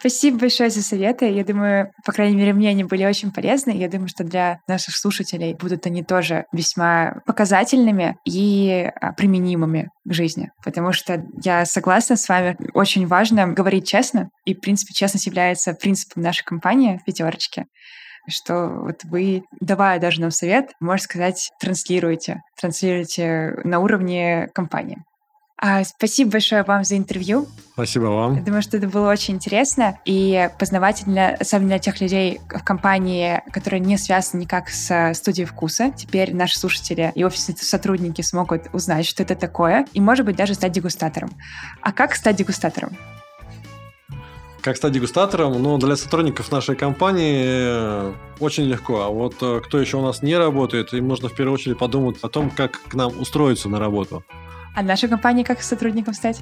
Спасибо 0.05 0.41
большое 0.41 0.69
за 0.69 0.83
советы. 0.83 1.31
Я 1.31 1.45
думаю, 1.45 1.91
по 2.05 2.13
крайней 2.13 2.37
мере, 2.37 2.53
мне 2.53 2.69
они 2.69 2.85
были 2.85 3.07
очень 3.07 3.33
полезны. 3.33 3.71
Я 3.71 3.89
думаю, 3.89 4.09
что 4.09 4.23
для 4.23 4.61
наших 4.69 4.95
слушателей 4.95 5.55
будут 5.55 5.87
они 5.87 6.05
тоже 6.05 6.45
весьма 6.53 7.23
показательными 7.25 8.19
и 8.27 8.91
а, 9.01 9.15
применимыми 9.15 9.89
к 10.05 10.13
жизни. 10.13 10.51
Потому 10.63 10.93
что 10.93 11.25
я 11.43 11.65
согласна 11.65 12.17
с 12.17 12.29
вами, 12.29 12.55
очень 12.75 13.07
важно 13.07 13.47
говорить 13.47 13.89
честно. 13.89 14.29
И, 14.45 14.55
в 14.55 14.61
принципе, 14.61 14.93
честность 14.93 15.25
является 15.25 15.73
принципом 15.73 16.23
нашей 16.23 16.45
компании 16.45 16.99
в 16.99 17.05
«Пятерочке» 17.05 17.65
что 18.27 18.69
вот 18.69 19.05
вы, 19.05 19.43
давая 19.61 20.01
даже 20.01 20.23
нам 20.23 20.31
совет, 20.31 20.71
можно 20.81 21.05
сказать, 21.05 21.51
транслируете, 21.61 22.41
транслируете 22.59 23.55
на 23.65 23.81
уровне 23.81 24.49
компании. 24.55 25.03
А, 25.57 25.85
спасибо 25.85 26.33
большое 26.33 26.63
вам 26.65 26.85
за 26.85 26.97
интервью. 26.97 27.47
Спасибо 27.75 28.07
вам. 28.07 28.37
Я 28.37 28.43
думаю, 28.43 28.63
что 28.63 28.77
это 28.77 28.89
было 28.89 29.11
очень 29.11 29.35
интересно 29.35 29.99
и 30.05 30.49
познавательно, 30.59 31.37
особенно 31.41 31.69
для 31.71 31.79
тех 31.79 32.01
людей 32.01 32.41
в 32.49 32.63
компании, 32.65 33.43
которые 33.53 33.81
не 33.81 33.97
связаны 33.97 34.43
никак 34.43 34.69
с 34.69 35.15
студией 35.15 35.47
вкуса. 35.47 35.93
Теперь 35.97 36.35
наши 36.35 36.59
слушатели 36.59 37.13
и 37.15 37.25
офисные 37.25 37.57
сотрудники 37.57 38.23
смогут 38.23 38.63
узнать, 38.73 39.07
что 39.07 39.23
это 39.23 39.37
такое, 39.37 39.87
и, 39.93 40.01
может 40.01 40.27
быть, 40.27 40.37
даже 40.37 40.55
стать 40.55 40.73
дегустатором. 40.73 41.31
А 41.81 41.93
как 41.93 42.15
стать 42.15 42.37
дегустатором? 42.37 42.97
Как 44.61 44.77
стать 44.77 44.93
дегустатором? 44.93 45.63
Ну, 45.63 45.77
для 45.79 45.95
сотрудников 45.95 46.51
нашей 46.51 46.75
компании 46.75 47.45
э, 47.45 48.13
очень 48.41 48.65
легко. 48.65 49.03
А 49.03 49.09
вот 49.11 49.35
э, 49.43 49.61
кто 49.63 49.79
еще 49.79 49.99
у 49.99 50.03
нас 50.03 50.23
не 50.23 50.37
работает, 50.39 50.95
им 50.95 51.07
нужно 51.07 51.29
в 51.29 51.35
первую 51.35 51.55
очередь 51.55 51.77
подумать 51.77 52.17
о 52.23 52.29
том, 52.29 52.51
как 52.51 52.81
к 52.89 52.95
нам 52.95 53.13
устроиться 53.21 53.69
на 53.69 53.79
работу. 53.79 54.25
А 54.75 54.83
нашей 54.83 55.09
компании 55.09 55.45
как 55.45 55.63
сотрудником 55.63 56.15
стать? 56.15 56.41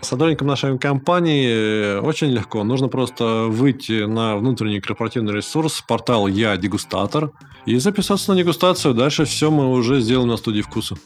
Сотрудником 0.00 0.48
нашей 0.48 0.78
компании 0.78 1.98
э, 1.98 2.00
очень 2.00 2.28
легко. 2.28 2.64
Нужно 2.64 2.88
просто 2.88 3.46
выйти 3.48 4.06
на 4.06 4.36
внутренний 4.36 4.80
корпоративный 4.80 5.34
ресурс, 5.34 5.82
портал 5.82 6.26
«Я 6.26 6.56
дегустатор» 6.56 7.32
и 7.66 7.76
записаться 7.76 8.32
на 8.32 8.38
дегустацию. 8.38 8.94
Дальше 8.94 9.26
все 9.26 9.50
мы 9.50 9.70
уже 9.70 10.00
сделаем 10.00 10.30
на 10.30 10.38
студии 10.38 10.62
вкуса. 10.62 10.96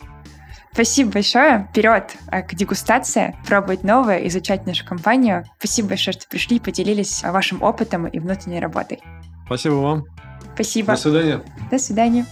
Спасибо 0.72 1.10
большое. 1.14 1.66
Вперед 1.70 2.14
э, 2.30 2.42
к 2.42 2.54
дегустации, 2.54 3.36
пробовать 3.44 3.82
новое, 3.82 4.28
изучать 4.28 4.64
нашу 4.64 4.86
компанию. 4.86 5.44
Спасибо 5.58 5.88
большое, 5.88 6.12
что 6.12 6.28
пришли, 6.28 6.60
поделились 6.60 7.24
вашим 7.24 7.60
опытом 7.60 8.06
и 8.06 8.20
внутренней 8.20 8.60
работой. 8.60 9.00
Спасибо 9.46 9.74
вам. 9.74 10.04
Спасибо. 10.54 10.92
До 10.92 11.00
свидания. 11.00 11.42
До 11.72 11.78
свидания. 11.78 12.26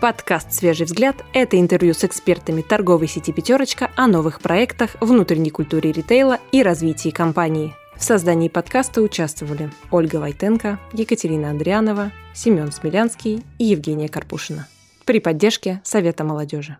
Подкаст 0.00 0.54
«Свежий 0.54 0.86
взгляд»— 0.86 1.16
это 1.34 1.60
интервью 1.60 1.92
с 1.92 2.04
экспертами 2.04 2.62
торговой 2.62 3.06
сети 3.06 3.32
«Пятерочка» 3.32 3.90
о 3.96 4.06
новых 4.06 4.40
проектах, 4.40 4.96
внутренней 5.02 5.50
культуре 5.50 5.92
ритейла 5.92 6.38
и 6.52 6.62
развитии 6.62 7.10
компании. 7.10 7.74
В 7.96 8.02
создании 8.02 8.48
подкаста 8.48 9.02
участвовали 9.02 9.70
Ольга 9.90 10.16
Войтенко, 10.16 10.78
Екатерина 10.94 11.50
Андрианова, 11.50 12.12
Семен 12.32 12.72
Смелянский 12.72 13.44
и 13.58 13.64
Евгения 13.64 14.08
Карпушина. 14.08 14.68
При 15.04 15.20
поддержке 15.20 15.82
Совета 15.84 16.24
молодежи. 16.24 16.78